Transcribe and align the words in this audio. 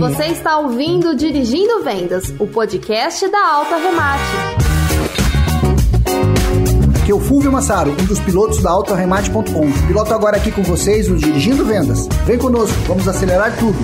Você 0.00 0.24
está 0.24 0.58
ouvindo 0.58 1.14
Dirigindo 1.14 1.84
Vendas, 1.84 2.34
o 2.36 2.48
podcast 2.48 3.28
da 3.28 3.52
Alta 3.52 3.76
Remate. 3.76 4.24
Aqui 7.00 7.12
é 7.12 7.14
o 7.14 7.20
Fulvio 7.20 7.52
Massaro, 7.52 7.92
um 7.92 8.04
dos 8.06 8.18
pilotos 8.18 8.60
da 8.60 8.70
AutoRemate.com. 8.70 9.70
Piloto 9.86 10.12
agora 10.12 10.36
aqui 10.36 10.50
com 10.50 10.64
vocês 10.64 11.08
o 11.08 11.14
Dirigindo 11.14 11.64
Vendas. 11.64 12.08
Vem 12.26 12.38
conosco, 12.38 12.76
vamos 12.88 13.06
acelerar 13.06 13.56
tudo. 13.56 13.78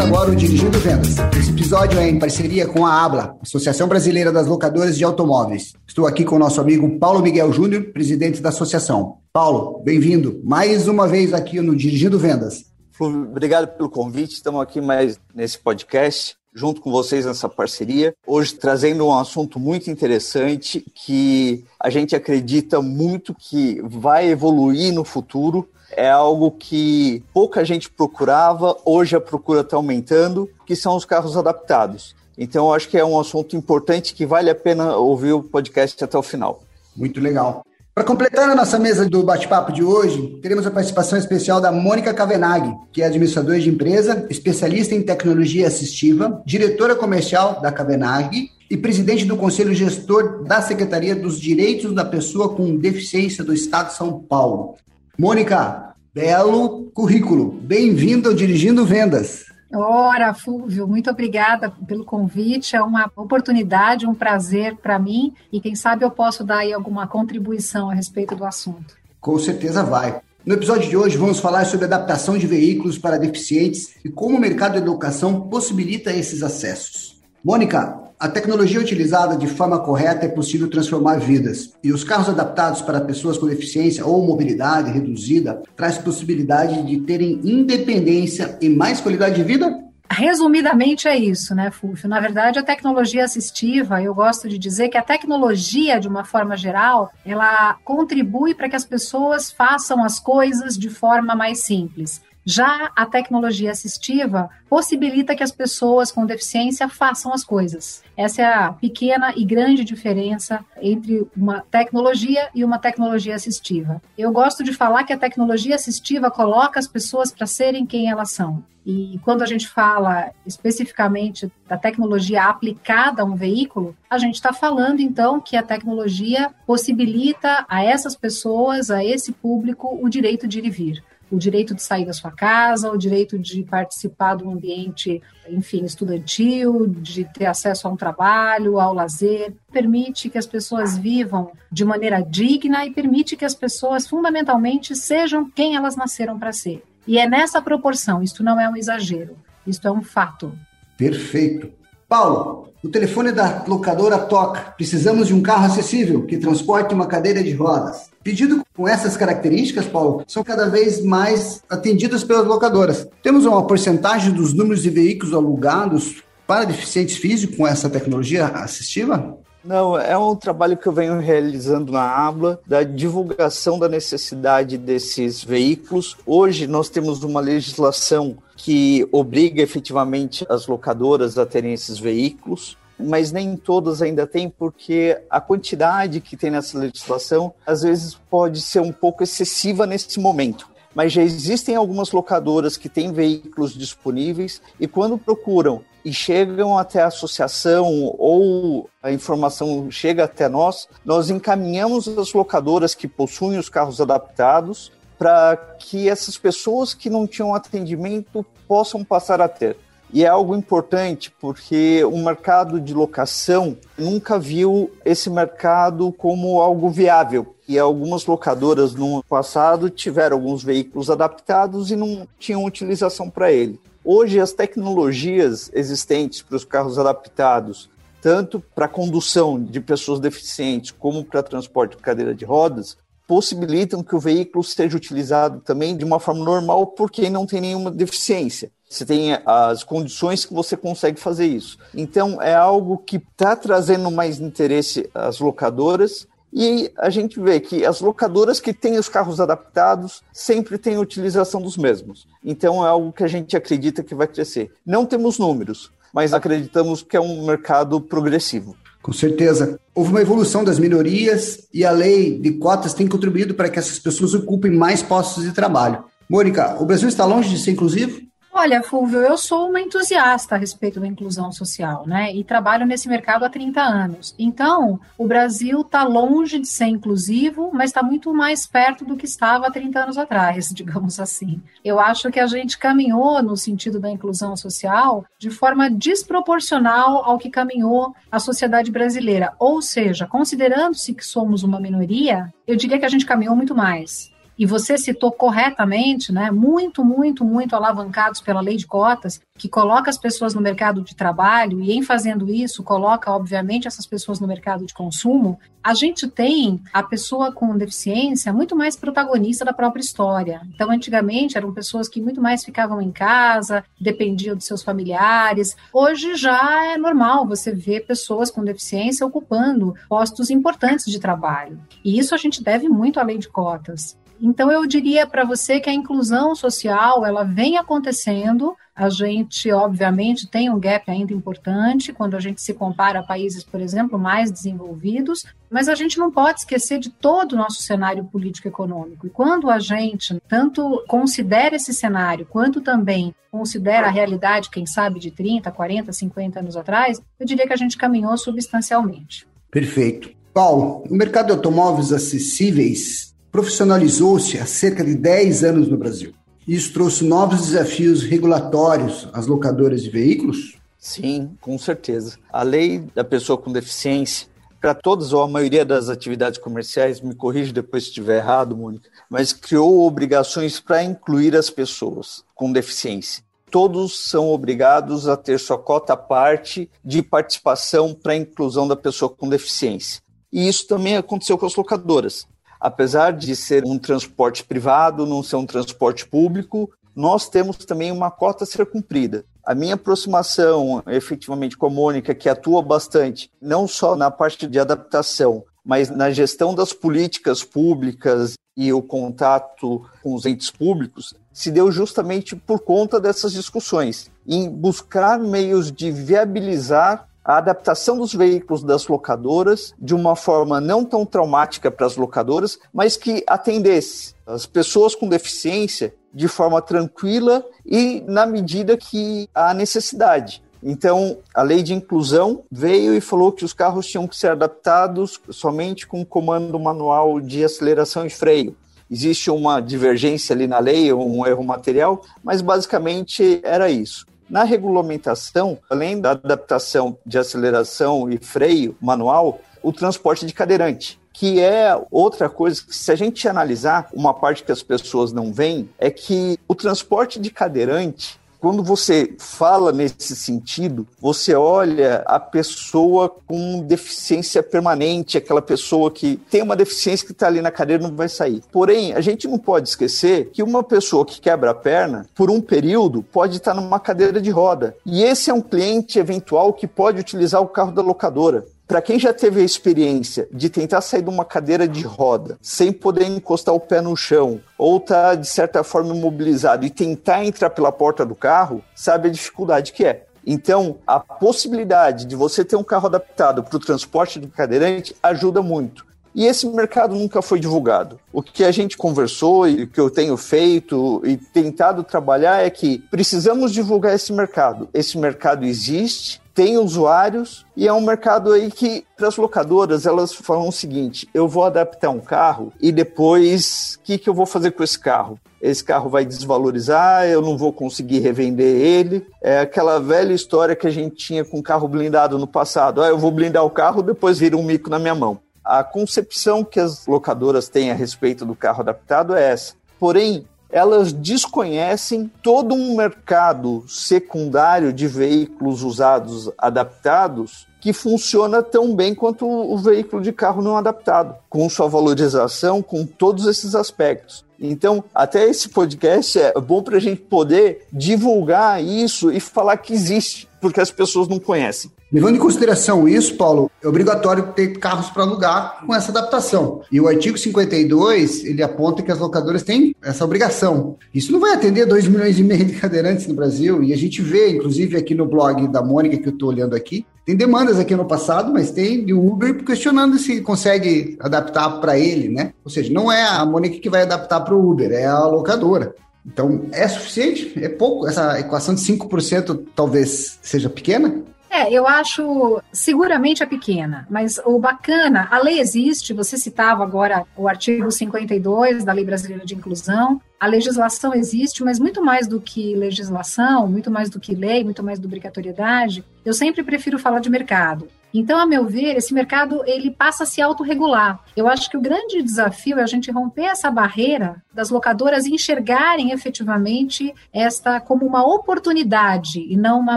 Agora 0.00 0.30
o 0.30 0.36
Dirigindo 0.36 0.78
Vendas. 0.78 1.16
Esse 1.36 1.50
episódio 1.50 1.98
é 1.98 2.08
em 2.08 2.18
parceria 2.18 2.66
com 2.66 2.86
a 2.86 3.04
ABLA, 3.04 3.36
Associação 3.42 3.88
Brasileira 3.88 4.30
das 4.30 4.46
Locadoras 4.46 4.96
de 4.96 5.02
Automóveis. 5.02 5.72
Estou 5.86 6.06
aqui 6.06 6.24
com 6.24 6.36
o 6.36 6.38
nosso 6.38 6.60
amigo 6.60 6.98
Paulo 6.98 7.20
Miguel 7.20 7.52
Júnior, 7.52 7.92
presidente 7.92 8.40
da 8.40 8.50
associação. 8.50 9.18
Paulo, 9.32 9.82
bem-vindo 9.84 10.40
mais 10.44 10.86
uma 10.86 11.08
vez 11.08 11.34
aqui 11.34 11.60
no 11.60 11.74
Dirigindo 11.74 12.18
Vendas. 12.18 12.66
Obrigado 12.98 13.76
pelo 13.76 13.90
convite. 13.90 14.34
Estamos 14.34 14.62
aqui 14.62 14.80
mais 14.80 15.18
nesse 15.34 15.58
podcast, 15.58 16.36
junto 16.54 16.80
com 16.80 16.92
vocês 16.92 17.26
nessa 17.26 17.48
parceria. 17.48 18.14
Hoje 18.24 18.54
trazendo 18.54 19.04
um 19.04 19.18
assunto 19.18 19.58
muito 19.58 19.90
interessante 19.90 20.84
que 20.94 21.64
a 21.78 21.90
gente 21.90 22.14
acredita 22.14 22.80
muito 22.80 23.34
que 23.34 23.82
vai 23.82 24.28
evoluir 24.28 24.94
no 24.94 25.04
futuro. 25.04 25.68
É 25.96 26.08
algo 26.08 26.50
que 26.50 27.22
pouca 27.32 27.64
gente 27.64 27.90
procurava, 27.90 28.76
hoje 28.84 29.16
a 29.16 29.20
procura 29.20 29.62
está 29.62 29.76
aumentando, 29.76 30.48
que 30.66 30.76
são 30.76 30.96
os 30.96 31.04
carros 31.04 31.36
adaptados. 31.36 32.14
Então, 32.36 32.72
acho 32.72 32.88
que 32.88 32.96
é 32.96 33.04
um 33.04 33.18
assunto 33.18 33.56
importante 33.56 34.14
que 34.14 34.24
vale 34.24 34.48
a 34.48 34.54
pena 34.54 34.96
ouvir 34.96 35.32
o 35.32 35.42
podcast 35.42 36.02
até 36.04 36.16
o 36.16 36.22
final. 36.22 36.60
Muito 36.96 37.20
legal. 37.20 37.62
Para 37.98 38.04
completar 38.04 38.48
a 38.48 38.54
nossa 38.54 38.78
mesa 38.78 39.08
do 39.08 39.24
bate-papo 39.24 39.72
de 39.72 39.82
hoje, 39.82 40.38
teremos 40.40 40.64
a 40.64 40.70
participação 40.70 41.18
especial 41.18 41.60
da 41.60 41.72
Mônica 41.72 42.14
Kavenag, 42.14 42.72
que 42.92 43.02
é 43.02 43.06
administradora 43.06 43.58
de 43.58 43.68
empresa, 43.68 44.24
especialista 44.30 44.94
em 44.94 45.02
tecnologia 45.02 45.66
assistiva, 45.66 46.40
diretora 46.46 46.94
comercial 46.94 47.60
da 47.60 47.72
Kavenag 47.72 48.50
e 48.70 48.76
presidente 48.76 49.24
do 49.24 49.36
Conselho 49.36 49.74
Gestor 49.74 50.44
da 50.44 50.62
Secretaria 50.62 51.16
dos 51.16 51.40
Direitos 51.40 51.92
da 51.92 52.04
Pessoa 52.04 52.54
com 52.54 52.76
Deficiência 52.76 53.42
do 53.42 53.52
Estado 53.52 53.88
de 53.88 53.96
São 53.96 54.20
Paulo. 54.20 54.76
Mônica, 55.20 55.96
belo 56.14 56.92
currículo. 56.94 57.50
Bem-vindo 57.50 58.28
ao 58.28 58.34
Dirigindo 58.36 58.86
Vendas. 58.86 59.46
Ora, 59.74 60.32
Fúvio, 60.32 60.86
muito 60.86 61.10
obrigada 61.10 61.72
pelo 61.88 62.04
convite. 62.04 62.76
É 62.76 62.80
uma 62.80 63.10
oportunidade, 63.16 64.06
um 64.06 64.14
prazer 64.14 64.76
para 64.76 64.96
mim 64.96 65.34
e 65.52 65.60
quem 65.60 65.74
sabe 65.74 66.04
eu 66.04 66.10
posso 66.12 66.44
dar 66.44 66.58
aí 66.58 66.72
alguma 66.72 67.08
contribuição 67.08 67.90
a 67.90 67.94
respeito 67.94 68.36
do 68.36 68.44
assunto. 68.44 68.94
Com 69.20 69.36
certeza 69.40 69.82
vai. 69.82 70.20
No 70.46 70.54
episódio 70.54 70.88
de 70.88 70.96
hoje, 70.96 71.16
vamos 71.16 71.40
falar 71.40 71.64
sobre 71.64 71.86
adaptação 71.86 72.38
de 72.38 72.46
veículos 72.46 72.96
para 72.96 73.18
deficientes 73.18 73.96
e 74.04 74.08
como 74.08 74.36
o 74.36 74.40
mercado 74.40 74.74
de 74.74 74.78
educação 74.78 75.48
possibilita 75.48 76.12
esses 76.12 76.44
acessos. 76.44 77.20
Mônica, 77.44 78.07
a 78.18 78.28
tecnologia 78.28 78.80
utilizada 78.80 79.36
de 79.36 79.46
forma 79.46 79.78
correta 79.78 80.26
é 80.26 80.28
possível 80.28 80.68
transformar 80.68 81.20
vidas. 81.20 81.72
E 81.84 81.92
os 81.92 82.02
carros 82.02 82.28
adaptados 82.28 82.82
para 82.82 83.00
pessoas 83.00 83.38
com 83.38 83.46
deficiência 83.46 84.04
ou 84.04 84.26
mobilidade 84.26 84.90
reduzida 84.90 85.62
traz 85.76 85.98
possibilidade 85.98 86.82
de 86.82 87.00
terem 87.00 87.40
independência 87.44 88.58
e 88.60 88.68
mais 88.68 89.00
qualidade 89.00 89.36
de 89.36 89.44
vida? 89.44 89.88
Resumidamente 90.10 91.06
é 91.06 91.16
isso, 91.16 91.54
né, 91.54 91.70
Fúfio? 91.70 92.08
Na 92.08 92.18
verdade, 92.18 92.58
a 92.58 92.62
tecnologia 92.62 93.24
assistiva, 93.24 94.02
eu 94.02 94.14
gosto 94.14 94.48
de 94.48 94.58
dizer 94.58 94.88
que 94.88 94.96
a 94.96 95.02
tecnologia, 95.02 96.00
de 96.00 96.08
uma 96.08 96.24
forma 96.24 96.56
geral, 96.56 97.12
ela 97.24 97.74
contribui 97.84 98.54
para 98.54 98.70
que 98.70 98.76
as 98.76 98.86
pessoas 98.86 99.52
façam 99.52 100.02
as 100.02 100.18
coisas 100.18 100.78
de 100.78 100.88
forma 100.88 101.36
mais 101.36 101.60
simples. 101.60 102.22
Já 102.50 102.90
a 102.96 103.04
tecnologia 103.04 103.70
assistiva 103.70 104.48
possibilita 104.70 105.36
que 105.36 105.42
as 105.42 105.52
pessoas 105.52 106.10
com 106.10 106.24
deficiência 106.24 106.88
façam 106.88 107.30
as 107.30 107.44
coisas. 107.44 108.02
Essa 108.16 108.40
é 108.40 108.46
a 108.46 108.72
pequena 108.72 109.34
e 109.36 109.44
grande 109.44 109.84
diferença 109.84 110.64
entre 110.80 111.26
uma 111.36 111.60
tecnologia 111.70 112.48
e 112.54 112.64
uma 112.64 112.78
tecnologia 112.78 113.34
assistiva. 113.34 114.00
Eu 114.16 114.32
gosto 114.32 114.64
de 114.64 114.72
falar 114.72 115.04
que 115.04 115.12
a 115.12 115.18
tecnologia 115.18 115.74
assistiva 115.74 116.30
coloca 116.30 116.80
as 116.80 116.88
pessoas 116.88 117.30
para 117.30 117.46
serem 117.46 117.84
quem 117.84 118.10
elas 118.10 118.30
são. 118.30 118.64
E 118.86 119.20
quando 119.22 119.42
a 119.42 119.46
gente 119.46 119.68
fala 119.68 120.30
especificamente 120.46 121.52
da 121.68 121.76
tecnologia 121.76 122.44
aplicada 122.44 123.20
a 123.20 123.26
um 123.26 123.34
veículo, 123.34 123.94
a 124.08 124.16
gente 124.16 124.36
está 124.36 124.54
falando 124.54 125.00
então 125.00 125.38
que 125.38 125.54
a 125.54 125.62
tecnologia 125.62 126.50
possibilita 126.66 127.66
a 127.68 127.84
essas 127.84 128.16
pessoas, 128.16 128.90
a 128.90 129.04
esse 129.04 129.32
público, 129.32 129.98
o 130.02 130.08
direito 130.08 130.48
de 130.48 130.60
ir 130.60 130.64
e 130.64 130.70
vir 130.70 131.04
o 131.30 131.38
direito 131.38 131.74
de 131.74 131.82
sair 131.82 132.04
da 132.04 132.12
sua 132.12 132.30
casa, 132.30 132.90
o 132.90 132.96
direito 132.96 133.38
de 133.38 133.62
participar 133.62 134.34
do 134.34 134.50
ambiente, 134.50 135.22
enfim, 135.48 135.84
estudantil, 135.84 136.86
de 136.86 137.24
ter 137.24 137.46
acesso 137.46 137.86
a 137.86 137.90
um 137.90 137.96
trabalho, 137.96 138.80
ao 138.80 138.94
lazer, 138.94 139.54
permite 139.72 140.30
que 140.30 140.38
as 140.38 140.46
pessoas 140.46 140.96
vivam 140.96 141.52
de 141.70 141.84
maneira 141.84 142.20
digna 142.20 142.86
e 142.86 142.90
permite 142.90 143.36
que 143.36 143.44
as 143.44 143.54
pessoas 143.54 144.06
fundamentalmente 144.06 144.96
sejam 144.96 145.48
quem 145.50 145.76
elas 145.76 145.96
nasceram 145.96 146.38
para 146.38 146.52
ser. 146.52 146.82
E 147.06 147.18
é 147.18 147.28
nessa 147.28 147.62
proporção, 147.62 148.22
isto 148.22 148.42
não 148.42 148.60
é 148.60 148.68
um 148.68 148.76
exagero, 148.76 149.36
isto 149.66 149.86
é 149.86 149.92
um 149.92 150.02
fato. 150.02 150.52
Perfeito. 150.96 151.77
Paulo, 152.08 152.70
o 152.82 152.88
telefone 152.88 153.32
da 153.32 153.64
locadora 153.68 154.18
toca. 154.18 154.72
Precisamos 154.78 155.28
de 155.28 155.34
um 155.34 155.42
carro 155.42 155.66
acessível 155.66 156.24
que 156.24 156.38
transporte 156.38 156.94
uma 156.94 157.06
cadeira 157.06 157.44
de 157.44 157.52
rodas. 157.52 158.08
Pedido 158.24 158.64
com 158.74 158.88
essas 158.88 159.14
características, 159.14 159.84
Paulo, 159.84 160.24
são 160.26 160.42
cada 160.42 160.70
vez 160.70 161.04
mais 161.04 161.62
atendidas 161.68 162.24
pelas 162.24 162.46
locadoras. 162.46 163.06
Temos 163.22 163.44
uma 163.44 163.66
porcentagem 163.66 164.32
dos 164.32 164.54
números 164.54 164.82
de 164.82 164.88
veículos 164.88 165.34
alugados 165.34 166.22
para 166.46 166.64
deficientes 166.64 167.18
físicos 167.18 167.58
com 167.58 167.66
essa 167.66 167.90
tecnologia 167.90 168.46
assistiva? 168.46 169.36
Não, 169.68 169.98
é 169.98 170.16
um 170.16 170.34
trabalho 170.34 170.78
que 170.78 170.86
eu 170.86 170.92
venho 170.94 171.20
realizando 171.20 171.92
na 171.92 172.00
ABLA, 172.00 172.58
da 172.66 172.82
divulgação 172.82 173.78
da 173.78 173.86
necessidade 173.86 174.78
desses 174.78 175.44
veículos. 175.44 176.16
Hoje 176.24 176.66
nós 176.66 176.88
temos 176.88 177.22
uma 177.22 177.38
legislação 177.38 178.38
que 178.56 179.06
obriga 179.12 179.60
efetivamente 179.60 180.46
as 180.48 180.66
locadoras 180.66 181.36
a 181.36 181.44
terem 181.44 181.74
esses 181.74 181.98
veículos 181.98 182.78
mas 183.00 183.30
nem 183.30 183.56
todas 183.56 184.02
ainda 184.02 184.26
têm, 184.26 184.50
porque 184.50 185.16
a 185.30 185.40
quantidade 185.40 186.20
que 186.20 186.36
tem 186.36 186.50
nessa 186.50 186.76
legislação 186.76 187.54
às 187.64 187.82
vezes 187.82 188.18
pode 188.28 188.60
ser 188.60 188.80
um 188.80 188.90
pouco 188.90 189.22
excessiva 189.22 189.86
nesse 189.86 190.18
momento. 190.18 190.68
Mas 190.94 191.12
já 191.12 191.22
existem 191.22 191.76
algumas 191.76 192.10
locadoras 192.12 192.76
que 192.76 192.88
têm 192.88 193.12
veículos 193.12 193.74
disponíveis 193.74 194.60
e 194.80 194.86
quando 194.86 195.18
procuram 195.18 195.82
e 196.04 196.12
chegam 196.12 196.78
até 196.78 197.02
a 197.02 197.08
associação 197.08 198.14
ou 198.18 198.88
a 199.02 199.12
informação 199.12 199.90
chega 199.90 200.24
até 200.24 200.48
nós, 200.48 200.88
nós 201.04 201.28
encaminhamos 201.28 202.08
as 202.08 202.32
locadoras 202.32 202.94
que 202.94 203.06
possuem 203.06 203.58
os 203.58 203.68
carros 203.68 204.00
adaptados 204.00 204.90
para 205.18 205.56
que 205.78 206.08
essas 206.08 206.38
pessoas 206.38 206.94
que 206.94 207.10
não 207.10 207.26
tinham 207.26 207.54
atendimento 207.54 208.46
possam 208.66 209.04
passar 209.04 209.40
a 209.40 209.48
ter. 209.48 209.76
E 210.10 210.24
é 210.24 210.28
algo 210.28 210.56
importante 210.56 211.30
porque 211.38 212.02
o 212.04 212.16
mercado 212.16 212.80
de 212.80 212.94
locação 212.94 213.76
nunca 213.98 214.38
viu 214.38 214.90
esse 215.04 215.28
mercado 215.28 216.10
como 216.12 216.62
algo 216.62 216.88
viável. 216.88 217.54
E 217.68 217.78
algumas 217.78 218.24
locadoras 218.24 218.94
no 218.94 219.22
passado 219.24 219.90
tiveram 219.90 220.38
alguns 220.38 220.64
veículos 220.64 221.10
adaptados 221.10 221.90
e 221.90 221.96
não 221.96 222.26
tinham 222.38 222.64
utilização 222.64 223.28
para 223.28 223.52
ele. 223.52 223.78
Hoje, 224.02 224.40
as 224.40 224.52
tecnologias 224.52 225.70
existentes 225.74 226.40
para 226.40 226.56
os 226.56 226.64
carros 226.64 226.98
adaptados, 226.98 227.90
tanto 228.22 228.58
para 228.74 228.88
condução 228.88 229.62
de 229.62 229.80
pessoas 229.80 230.18
deficientes 230.18 230.90
como 230.92 231.22
para 231.22 231.42
transporte 231.42 231.94
de 231.94 232.02
cadeira 232.02 232.34
de 232.34 232.46
rodas, 232.46 232.96
possibilitam 233.26 234.02
que 234.02 234.16
o 234.16 234.18
veículo 234.18 234.64
seja 234.64 234.96
utilizado 234.96 235.60
também 235.60 235.94
de 235.94 236.06
uma 236.06 236.18
forma 236.18 236.42
normal 236.42 236.86
por 236.86 237.10
quem 237.10 237.28
não 237.28 237.44
tem 237.44 237.60
nenhuma 237.60 237.90
deficiência. 237.90 238.70
Você 238.88 239.04
tem 239.04 239.38
as 239.44 239.84
condições 239.84 240.46
que 240.46 240.54
você 240.54 240.74
consegue 240.74 241.20
fazer 241.20 241.46
isso. 241.46 241.76
Então, 241.94 242.40
é 242.40 242.54
algo 242.54 242.96
que 242.96 243.16
está 243.16 243.54
trazendo 243.54 244.10
mais 244.10 244.40
interesse 244.40 245.10
às 245.14 245.38
locadoras 245.38 246.26
e 246.52 246.90
a 246.96 247.10
gente 247.10 247.40
vê 247.40 247.60
que 247.60 247.84
as 247.84 248.00
locadoras 248.00 248.60
que 248.60 248.72
têm 248.72 248.98
os 248.98 249.08
carros 249.08 249.40
adaptados 249.40 250.22
sempre 250.32 250.78
têm 250.78 250.98
utilização 250.98 251.60
dos 251.60 251.76
mesmos. 251.76 252.26
Então 252.44 252.84
é 252.84 252.88
algo 252.88 253.12
que 253.12 253.24
a 253.24 253.28
gente 253.28 253.56
acredita 253.56 254.02
que 254.02 254.14
vai 254.14 254.26
crescer. 254.26 254.72
Não 254.84 255.04
temos 255.04 255.38
números, 255.38 255.90
mas 256.12 256.32
acreditamos 256.32 257.02
que 257.02 257.16
é 257.16 257.20
um 257.20 257.46
mercado 257.46 258.00
progressivo. 258.00 258.76
Com 259.02 259.12
certeza. 259.12 259.78
Houve 259.94 260.10
uma 260.10 260.20
evolução 260.20 260.64
das 260.64 260.78
minorias 260.78 261.66
e 261.72 261.84
a 261.84 261.90
lei 261.90 262.38
de 262.38 262.52
cotas 262.52 262.94
tem 262.94 263.06
contribuído 263.06 263.54
para 263.54 263.68
que 263.68 263.78
essas 263.78 263.98
pessoas 263.98 264.34
ocupem 264.34 264.72
mais 264.72 265.02
postos 265.02 265.44
de 265.44 265.52
trabalho. 265.52 266.04
Mônica, 266.28 266.76
o 266.80 266.84
Brasil 266.84 267.08
está 267.08 267.24
longe 267.24 267.48
de 267.48 267.58
ser 267.58 267.70
inclusivo? 267.70 268.20
Olha, 268.52 268.82
Fulvio, 268.82 269.20
eu 269.20 269.36
sou 269.36 269.68
uma 269.68 269.80
entusiasta 269.80 270.54
a 270.54 270.58
respeito 270.58 270.98
da 270.98 271.06
inclusão 271.06 271.52
social, 271.52 272.06
né? 272.06 272.34
E 272.34 272.42
trabalho 272.42 272.86
nesse 272.86 273.08
mercado 273.08 273.44
há 273.44 273.50
30 273.50 273.80
anos. 273.80 274.34
Então, 274.38 274.98
o 275.16 275.26
Brasil 275.26 275.82
está 275.82 276.02
longe 276.02 276.58
de 276.58 276.66
ser 276.66 276.86
inclusivo, 276.86 277.70
mas 277.72 277.90
está 277.90 278.02
muito 278.02 278.32
mais 278.32 278.66
perto 278.66 279.04
do 279.04 279.16
que 279.16 279.26
estava 279.26 279.66
há 279.66 279.70
30 279.70 280.00
anos 280.00 280.18
atrás, 280.18 280.70
digamos 280.74 281.20
assim. 281.20 281.62
Eu 281.84 282.00
acho 282.00 282.30
que 282.30 282.40
a 282.40 282.46
gente 282.46 282.78
caminhou 282.78 283.42
no 283.42 283.56
sentido 283.56 284.00
da 284.00 284.10
inclusão 284.10 284.56
social 284.56 285.24
de 285.38 285.50
forma 285.50 285.90
desproporcional 285.90 287.24
ao 287.24 287.38
que 287.38 287.50
caminhou 287.50 288.14
a 288.32 288.40
sociedade 288.40 288.90
brasileira. 288.90 289.52
Ou 289.58 289.82
seja, 289.82 290.26
considerando-se 290.26 291.14
que 291.14 291.24
somos 291.24 291.62
uma 291.62 291.78
minoria, 291.78 292.52
eu 292.66 292.76
diria 292.76 292.98
que 292.98 293.04
a 293.04 293.10
gente 293.10 293.26
caminhou 293.26 293.54
muito 293.54 293.74
mais 293.74 294.32
e 294.58 294.66
você 294.66 294.98
citou 294.98 295.30
corretamente, 295.30 296.32
né, 296.32 296.50
muito, 296.50 297.04
muito, 297.04 297.44
muito 297.44 297.76
alavancados 297.76 298.40
pela 298.40 298.60
lei 298.60 298.76
de 298.76 298.86
cotas, 298.86 299.40
que 299.56 299.68
coloca 299.68 300.10
as 300.10 300.18
pessoas 300.18 300.54
no 300.54 300.60
mercado 300.60 301.02
de 301.02 301.14
trabalho 301.14 301.80
e, 301.80 301.92
em 301.92 302.02
fazendo 302.02 302.50
isso, 302.50 302.82
coloca, 302.82 303.30
obviamente, 303.30 303.86
essas 303.86 304.06
pessoas 304.06 304.40
no 304.40 304.48
mercado 304.48 304.84
de 304.84 304.92
consumo, 304.94 305.58
a 305.82 305.94
gente 305.94 306.28
tem 306.28 306.82
a 306.92 307.02
pessoa 307.02 307.52
com 307.52 307.76
deficiência 307.76 308.52
muito 308.52 308.76
mais 308.76 308.96
protagonista 308.96 309.64
da 309.64 309.72
própria 309.72 310.02
história. 310.02 310.60
Então, 310.74 310.90
antigamente, 310.90 311.56
eram 311.56 311.72
pessoas 311.72 312.08
que 312.08 312.20
muito 312.20 312.40
mais 312.40 312.64
ficavam 312.64 313.00
em 313.00 313.12
casa, 313.12 313.84
dependiam 314.00 314.56
de 314.56 314.64
seus 314.64 314.82
familiares. 314.82 315.76
Hoje 315.92 316.34
já 316.36 316.84
é 316.92 316.98
normal 316.98 317.46
você 317.46 317.72
ver 317.72 318.06
pessoas 318.06 318.50
com 318.50 318.64
deficiência 318.64 319.26
ocupando 319.26 319.94
postos 320.08 320.50
importantes 320.50 321.06
de 321.06 321.18
trabalho. 321.18 321.80
E 322.04 322.18
isso 322.18 322.34
a 322.34 322.38
gente 322.38 322.62
deve 322.62 322.88
muito 322.88 323.18
à 323.18 323.22
lei 323.22 323.38
de 323.38 323.48
cotas. 323.48 324.16
Então 324.40 324.70
eu 324.70 324.86
diria 324.86 325.26
para 325.26 325.44
você 325.44 325.80
que 325.80 325.90
a 325.90 325.92
inclusão 325.92 326.54
social 326.54 327.26
ela 327.26 327.44
vem 327.44 327.76
acontecendo. 327.76 328.76
A 328.94 329.08
gente 329.08 329.70
obviamente 329.72 330.48
tem 330.48 330.70
um 330.70 330.78
gap 330.78 331.10
ainda 331.10 331.32
importante 331.32 332.12
quando 332.12 332.34
a 332.36 332.40
gente 332.40 332.60
se 332.60 332.74
compara 332.74 333.20
a 333.20 333.22
países, 333.22 333.64
por 333.64 333.80
exemplo, 333.80 334.18
mais 334.18 334.50
desenvolvidos, 334.50 335.44
mas 335.70 335.88
a 335.88 335.94
gente 335.94 336.18
não 336.18 336.30
pode 336.30 336.60
esquecer 336.60 336.98
de 336.98 337.10
todo 337.10 337.52
o 337.52 337.56
nosso 337.56 337.82
cenário 337.82 338.24
político 338.24 338.68
econômico. 338.68 339.26
E 339.26 339.30
quando 339.30 339.70
a 339.70 339.78
gente 339.78 340.40
tanto 340.48 341.04
considera 341.06 341.76
esse 341.76 341.92
cenário, 341.92 342.46
quanto 342.46 342.80
também 342.80 343.34
considera 343.50 344.08
a 344.08 344.10
realidade, 344.10 344.70
quem 344.70 344.86
sabe, 344.86 345.20
de 345.20 345.30
30, 345.30 345.70
40, 345.70 346.12
50 346.12 346.60
anos 346.60 346.76
atrás, 346.76 347.20
eu 347.38 347.46
diria 347.46 347.66
que 347.66 347.72
a 347.72 347.76
gente 347.76 347.96
caminhou 347.96 348.36
substancialmente. 348.36 349.46
Perfeito. 349.70 350.30
Paulo, 350.52 351.04
o 351.08 351.14
mercado 351.14 351.46
de 351.46 351.52
automóveis 351.52 352.12
acessíveis 352.12 353.34
profissionalizou-se 353.50 354.58
há 354.58 354.66
cerca 354.66 355.04
de 355.04 355.14
10 355.14 355.64
anos 355.64 355.88
no 355.88 355.96
Brasil. 355.96 356.32
Isso 356.66 356.92
trouxe 356.92 357.24
novos 357.24 357.62
desafios 357.62 358.22
regulatórios 358.22 359.26
às 359.32 359.46
locadoras 359.46 360.02
de 360.02 360.10
veículos? 360.10 360.78
Sim, 360.98 361.56
com 361.60 361.78
certeza. 361.78 362.36
A 362.52 362.62
lei 362.62 362.98
da 363.14 363.24
pessoa 363.24 363.56
com 363.56 363.72
deficiência, 363.72 364.48
para 364.80 364.94
todas 364.94 365.32
ou 365.32 365.42
a 365.42 365.48
maioria 365.48 365.84
das 365.84 366.08
atividades 366.08 366.58
comerciais, 366.58 367.20
me 367.20 367.34
corrija 367.34 367.72
depois 367.72 368.04
se 368.04 368.10
estiver 368.10 368.38
errado, 368.38 368.76
Mônica, 368.76 369.08
mas 369.30 369.52
criou 369.52 370.06
obrigações 370.06 370.78
para 370.78 371.02
incluir 371.02 371.56
as 371.56 371.70
pessoas 371.70 372.44
com 372.54 372.70
deficiência. 372.70 373.42
Todos 373.70 374.28
são 374.28 374.50
obrigados 374.50 375.26
a 375.26 375.36
ter 375.36 375.58
sua 375.58 375.78
cota 375.78 376.12
à 376.12 376.16
parte 376.16 376.90
de 377.04 377.22
participação 377.22 378.14
para 378.14 378.32
a 378.32 378.36
inclusão 378.36 378.86
da 378.86 378.96
pessoa 378.96 379.30
com 379.30 379.48
deficiência. 379.48 380.20
E 380.52 380.68
isso 380.68 380.86
também 380.86 381.16
aconteceu 381.16 381.56
com 381.58 381.66
as 381.66 381.76
locadoras 381.76 382.46
apesar 382.80 383.32
de 383.32 383.54
ser 383.56 383.84
um 383.84 383.98
transporte 383.98 384.64
privado, 384.64 385.26
não 385.26 385.42
ser 385.42 385.56
um 385.56 385.66
transporte 385.66 386.26
público, 386.26 386.90
nós 387.14 387.48
temos 387.48 387.76
também 387.78 388.12
uma 388.12 388.30
cota 388.30 388.64
a 388.64 388.66
ser 388.66 388.86
cumprida. 388.86 389.44
A 389.64 389.74
minha 389.74 389.94
aproximação, 389.94 391.02
efetivamente, 391.08 391.76
com 391.76 391.86
a 391.86 391.90
Mônica, 391.90 392.34
que 392.34 392.48
atua 392.48 392.80
bastante, 392.80 393.50
não 393.60 393.86
só 393.86 394.16
na 394.16 394.30
parte 394.30 394.66
de 394.66 394.78
adaptação, 394.78 395.64
mas 395.84 396.10
na 396.10 396.30
gestão 396.30 396.74
das 396.74 396.92
políticas 396.92 397.64
públicas 397.64 398.54
e 398.76 398.92
o 398.92 399.02
contato 399.02 400.08
com 400.22 400.34
os 400.34 400.46
entes 400.46 400.70
públicos, 400.70 401.34
se 401.52 401.70
deu 401.72 401.90
justamente 401.90 402.54
por 402.54 402.78
conta 402.78 403.18
dessas 403.18 403.52
discussões, 403.52 404.30
em 404.46 404.70
buscar 404.70 405.40
meios 405.40 405.90
de 405.90 406.12
viabilizar 406.12 407.28
a 407.48 407.56
adaptação 407.56 408.18
dos 408.18 408.34
veículos 408.34 408.82
das 408.82 409.08
locadoras 409.08 409.94
de 409.98 410.14
uma 410.14 410.36
forma 410.36 410.82
não 410.82 411.02
tão 411.02 411.24
traumática 411.24 411.90
para 411.90 412.04
as 412.04 412.14
locadoras, 412.14 412.78
mas 412.92 413.16
que 413.16 413.42
atendesse 413.46 414.34
as 414.46 414.66
pessoas 414.66 415.14
com 415.14 415.26
deficiência 415.26 416.14
de 416.30 416.46
forma 416.46 416.82
tranquila 416.82 417.64
e 417.86 418.22
na 418.26 418.44
medida 418.44 418.98
que 418.98 419.48
há 419.54 419.72
necessidade. 419.72 420.62
Então, 420.82 421.38
a 421.54 421.62
lei 421.62 421.82
de 421.82 421.94
inclusão 421.94 422.64
veio 422.70 423.14
e 423.14 423.20
falou 423.20 423.50
que 423.50 423.64
os 423.64 423.72
carros 423.72 424.06
tinham 424.06 424.28
que 424.28 424.36
ser 424.36 424.50
adaptados 424.50 425.40
somente 425.48 426.06
com 426.06 426.26
comando 426.26 426.78
manual 426.78 427.40
de 427.40 427.64
aceleração 427.64 428.26
e 428.26 428.30
freio. 428.30 428.76
Existe 429.10 429.50
uma 429.50 429.80
divergência 429.80 430.54
ali 430.54 430.66
na 430.66 430.78
lei, 430.78 431.10
um 431.14 431.46
erro 431.46 431.64
material, 431.64 432.20
mas 432.44 432.60
basicamente 432.60 433.58
era 433.62 433.90
isso. 433.90 434.26
Na 434.48 434.64
regulamentação, 434.64 435.78
além 435.90 436.20
da 436.20 436.30
adaptação 436.30 437.18
de 437.24 437.38
aceleração 437.38 438.30
e 438.30 438.38
freio 438.38 438.96
manual, 439.00 439.60
o 439.82 439.92
transporte 439.92 440.46
de 440.46 440.54
cadeirante 440.54 441.18
que 441.38 441.60
é 441.60 441.96
outra 442.10 442.48
coisa 442.48 442.82
que, 442.82 442.92
se 442.92 443.12
a 443.12 443.14
gente 443.14 443.46
analisar, 443.46 444.08
uma 444.12 444.34
parte 444.34 444.64
que 444.64 444.72
as 444.72 444.82
pessoas 444.82 445.32
não 445.32 445.52
veem, 445.52 445.88
é 445.96 446.10
que 446.10 446.58
o 446.66 446.74
transporte 446.74 447.38
de 447.38 447.48
cadeirante 447.48 448.40
quando 448.60 448.82
você 448.82 449.34
fala 449.38 449.92
nesse 449.92 450.34
sentido, 450.34 451.06
você 451.20 451.54
olha 451.54 452.22
a 452.26 452.40
pessoa 452.40 453.28
com 453.28 453.82
deficiência 453.82 454.62
permanente, 454.62 455.38
aquela 455.38 455.62
pessoa 455.62 456.10
que 456.10 456.36
tem 456.50 456.62
uma 456.62 456.76
deficiência 456.76 457.26
que 457.26 457.32
está 457.32 457.46
ali 457.46 457.60
na 457.60 457.70
cadeira 457.70 458.02
não 458.02 458.14
vai 458.14 458.28
sair. 458.28 458.62
Porém, 458.72 459.12
a 459.12 459.20
gente 459.20 459.46
não 459.46 459.58
pode 459.58 459.88
esquecer 459.88 460.50
que 460.52 460.62
uma 460.62 460.82
pessoa 460.82 461.24
que 461.24 461.40
quebra 461.40 461.70
a 461.70 461.74
perna, 461.74 462.26
por 462.34 462.50
um 462.50 462.60
período, 462.60 463.22
pode 463.22 463.58
estar 463.58 463.74
numa 463.74 464.00
cadeira 464.00 464.40
de 464.40 464.50
roda. 464.50 464.96
E 465.06 465.22
esse 465.22 465.50
é 465.50 465.54
um 465.54 465.60
cliente 465.60 466.18
eventual 466.18 466.72
que 466.72 466.86
pode 466.86 467.20
utilizar 467.20 467.62
o 467.62 467.68
carro 467.68 467.92
da 467.92 468.02
locadora. 468.02 468.64
Para 468.88 469.02
quem 469.02 469.18
já 469.18 469.34
teve 469.34 469.60
a 469.60 469.64
experiência 469.64 470.48
de 470.50 470.70
tentar 470.70 471.02
sair 471.02 471.20
de 471.20 471.28
uma 471.28 471.44
cadeira 471.44 471.86
de 471.86 472.00
roda 472.04 472.56
sem 472.62 472.90
poder 472.90 473.26
encostar 473.26 473.74
o 473.74 473.80
pé 473.80 474.00
no 474.00 474.16
chão, 474.16 474.62
ou 474.78 474.98
tá 474.98 475.34
de 475.34 475.46
certa 475.46 475.84
forma 475.84 476.16
imobilizado 476.16 476.86
e 476.86 476.90
tentar 476.90 477.44
entrar 477.44 477.68
pela 477.68 477.92
porta 477.92 478.24
do 478.24 478.34
carro, 478.34 478.82
sabe 478.94 479.28
a 479.28 479.30
dificuldade 479.30 479.92
que 479.92 480.06
é. 480.06 480.24
Então, 480.46 480.96
a 481.06 481.20
possibilidade 481.20 482.24
de 482.24 482.34
você 482.34 482.64
ter 482.64 482.76
um 482.76 482.82
carro 482.82 483.08
adaptado 483.08 483.62
para 483.62 483.76
o 483.76 483.80
transporte 483.80 484.38
do 484.38 484.48
cadeirante 484.48 485.14
ajuda 485.22 485.60
muito. 485.60 486.06
E 486.34 486.46
esse 486.46 486.66
mercado 486.66 487.14
nunca 487.14 487.42
foi 487.42 487.60
divulgado. 487.60 488.18
O 488.32 488.42
que 488.42 488.64
a 488.64 488.70
gente 488.70 488.96
conversou 488.96 489.68
e 489.68 489.82
o 489.82 489.86
que 489.86 490.00
eu 490.00 490.08
tenho 490.08 490.36
feito 490.36 491.20
e 491.24 491.36
tentado 491.36 492.02
trabalhar 492.02 492.64
é 492.64 492.70
que 492.70 493.00
precisamos 493.10 493.72
divulgar 493.72 494.14
esse 494.14 494.32
mercado. 494.32 494.88
Esse 494.94 495.18
mercado 495.18 495.66
existe, 495.66 496.40
tem 496.58 496.76
usuários 496.76 497.64
e 497.76 497.86
é 497.86 497.92
um 497.92 498.00
mercado 498.00 498.52
aí 498.52 498.68
que, 498.68 499.06
para 499.16 499.28
as 499.28 499.36
locadoras, 499.36 500.06
elas 500.06 500.34
falam 500.34 500.66
o 500.66 500.72
seguinte: 500.72 501.28
eu 501.32 501.46
vou 501.46 501.62
adaptar 501.62 502.10
um 502.10 502.18
carro 502.18 502.72
e 502.80 502.90
depois 502.90 503.96
o 504.00 504.02
que, 504.02 504.18
que 504.18 504.28
eu 504.28 504.34
vou 504.34 504.44
fazer 504.44 504.72
com 504.72 504.82
esse 504.82 504.98
carro? 504.98 505.38
Esse 505.62 505.84
carro 505.84 506.10
vai 506.10 506.24
desvalorizar, 506.24 507.26
eu 507.26 507.40
não 507.40 507.56
vou 507.56 507.72
conseguir 507.72 508.18
revender 508.18 508.74
ele. 508.74 509.24
É 509.40 509.60
aquela 509.60 510.00
velha 510.00 510.32
história 510.32 510.74
que 510.74 510.88
a 510.88 510.90
gente 510.90 511.14
tinha 511.14 511.44
com 511.44 511.62
carro 511.62 511.86
blindado 511.86 512.36
no 512.36 512.46
passado: 512.48 513.04
ah, 513.04 513.06
eu 513.06 513.18
vou 513.18 513.30
blindar 513.30 513.64
o 513.64 513.70
carro, 513.70 514.02
depois 514.02 514.40
vira 514.40 514.56
um 514.56 514.62
mico 514.64 514.90
na 514.90 514.98
minha 514.98 515.14
mão. 515.14 515.38
A 515.64 515.84
concepção 515.84 516.64
que 516.64 516.80
as 516.80 517.06
locadoras 517.06 517.68
têm 517.68 517.92
a 517.92 517.94
respeito 517.94 518.44
do 518.44 518.56
carro 518.56 518.80
adaptado 518.80 519.36
é 519.36 519.52
essa. 519.52 519.74
Porém, 519.96 520.44
elas 520.70 521.12
desconhecem 521.12 522.30
todo 522.42 522.74
um 522.74 522.96
mercado 522.96 523.84
secundário 523.88 524.92
de 524.92 525.06
veículos 525.06 525.82
usados 525.82 526.50
adaptados 526.58 527.66
que 527.80 527.92
funciona 527.92 528.62
tão 528.62 528.94
bem 528.94 529.14
quanto 529.14 529.46
o 529.46 529.78
veículo 529.78 530.20
de 530.20 530.32
carro 530.32 530.60
não 530.60 530.76
adaptado, 530.76 531.36
com 531.48 531.68
sua 531.68 531.88
valorização, 531.88 532.82
com 532.82 533.06
todos 533.06 533.46
esses 533.46 533.74
aspectos. 533.74 534.44
Então, 534.60 535.04
até 535.14 535.48
esse 535.48 535.68
podcast 535.68 536.38
é 536.40 536.52
bom 536.60 536.82
para 536.82 536.96
a 536.96 537.00
gente 537.00 537.20
poder 537.20 537.86
divulgar 537.92 538.82
isso 538.82 539.30
e 539.30 539.38
falar 539.38 539.76
que 539.76 539.92
existe, 539.92 540.47
porque 540.60 540.80
as 540.80 540.90
pessoas 540.90 541.28
não 541.28 541.38
conhecem. 541.38 541.90
Levando 542.10 542.36
em 542.36 542.38
consideração 542.38 543.06
isso, 543.06 543.36
Paulo, 543.36 543.70
é 543.82 543.86
obrigatório 543.86 544.52
ter 544.54 544.78
carros 544.78 545.10
para 545.10 545.24
alugar 545.24 545.84
com 545.86 545.94
essa 545.94 546.10
adaptação. 546.10 546.80
E 546.90 547.00
o 547.00 547.06
artigo 547.06 547.36
52, 547.36 548.44
ele 548.44 548.62
aponta 548.62 549.02
que 549.02 549.12
as 549.12 549.18
locadoras 549.18 549.62
têm 549.62 549.94
essa 550.02 550.24
obrigação. 550.24 550.96
Isso 551.14 551.30
não 551.30 551.40
vai 551.40 551.52
atender 551.52 551.84
2 551.84 552.08
milhões 552.08 552.38
e 552.38 552.42
meio 552.42 552.64
de 552.64 552.74
cadeirantes 552.74 553.26
no 553.26 553.34
Brasil, 553.34 553.82
e 553.82 553.92
a 553.92 553.96
gente 553.96 554.22
vê, 554.22 554.50
inclusive 554.50 554.96
aqui 554.96 555.14
no 555.14 555.26
blog 555.26 555.68
da 555.68 555.82
Mônica, 555.82 556.16
que 556.16 556.28
eu 556.28 556.32
estou 556.32 556.48
olhando 556.48 556.74
aqui, 556.74 557.04
tem 557.26 557.36
demandas 557.36 557.78
aqui 557.78 557.94
no 557.94 558.06
passado, 558.06 558.50
mas 558.50 558.70
tem 558.70 559.04
de 559.04 559.12
Uber 559.12 559.62
questionando 559.62 560.16
se 560.16 560.40
consegue 560.40 561.18
adaptar 561.20 561.78
para 561.78 561.98
ele, 561.98 562.30
né? 562.30 562.54
Ou 562.64 562.70
seja, 562.70 562.90
não 562.90 563.12
é 563.12 563.22
a 563.22 563.44
Mônica 563.44 563.78
que 563.78 563.90
vai 563.90 564.00
adaptar 564.00 564.40
para 564.40 564.54
o 564.54 564.70
Uber, 564.70 564.90
é 564.90 565.04
a 565.04 565.26
locadora. 565.26 565.94
Então, 566.30 566.66
é 566.72 566.86
suficiente? 566.86 567.52
É 567.56 567.68
pouco? 567.70 568.06
Essa 568.06 568.38
equação 568.38 568.74
de 568.74 568.82
5% 568.82 569.66
talvez 569.74 570.38
seja 570.42 570.68
pequena? 570.68 571.22
É, 571.50 571.72
eu 571.72 571.86
acho 571.86 572.60
seguramente 572.70 573.42
é 573.42 573.46
pequena, 573.46 574.06
mas 574.10 574.38
o 574.44 574.58
bacana, 574.58 575.26
a 575.30 575.38
lei 575.38 575.58
existe, 575.58 576.12
você 576.12 576.36
citava 576.36 576.84
agora 576.84 577.24
o 577.34 577.48
artigo 577.48 577.90
52 577.90 578.84
da 578.84 578.92
Lei 578.92 579.04
Brasileira 579.04 579.46
de 579.46 579.54
Inclusão, 579.54 580.20
a 580.40 580.46
legislação 580.46 581.14
existe, 581.14 581.64
mas 581.64 581.78
muito 581.78 582.02
mais 582.02 582.26
do 582.26 582.40
que 582.40 582.74
legislação, 582.74 583.66
muito 583.66 583.90
mais 583.90 584.08
do 584.08 584.20
que 584.20 584.34
lei, 584.34 584.62
muito 584.62 584.82
mais 584.82 584.98
do 584.98 585.06
obrigatoriedade, 585.06 586.04
eu 586.24 586.32
sempre 586.32 586.62
prefiro 586.62 586.98
falar 586.98 587.20
de 587.20 587.30
mercado. 587.30 587.88
Então, 588.12 588.38
a 588.38 588.46
meu 588.46 588.66
ver, 588.66 588.96
esse 588.96 589.12
mercado 589.12 589.62
ele 589.66 589.90
passa 589.90 590.22
a 590.24 590.26
se 590.26 590.40
autorregular. 590.40 591.22
Eu 591.36 591.46
acho 591.46 591.68
que 591.68 591.76
o 591.76 591.80
grande 591.80 592.22
desafio 592.22 592.78
é 592.78 592.82
a 592.82 592.86
gente 592.86 593.10
romper 593.10 593.44
essa 593.44 593.70
barreira 593.70 594.42
das 594.52 594.70
locadoras 594.70 595.26
enxergarem 595.26 596.10
efetivamente 596.10 597.14
esta 597.32 597.80
como 597.80 598.06
uma 598.06 598.24
oportunidade 598.24 599.40
e 599.40 599.56
não 599.56 599.80
uma 599.80 599.96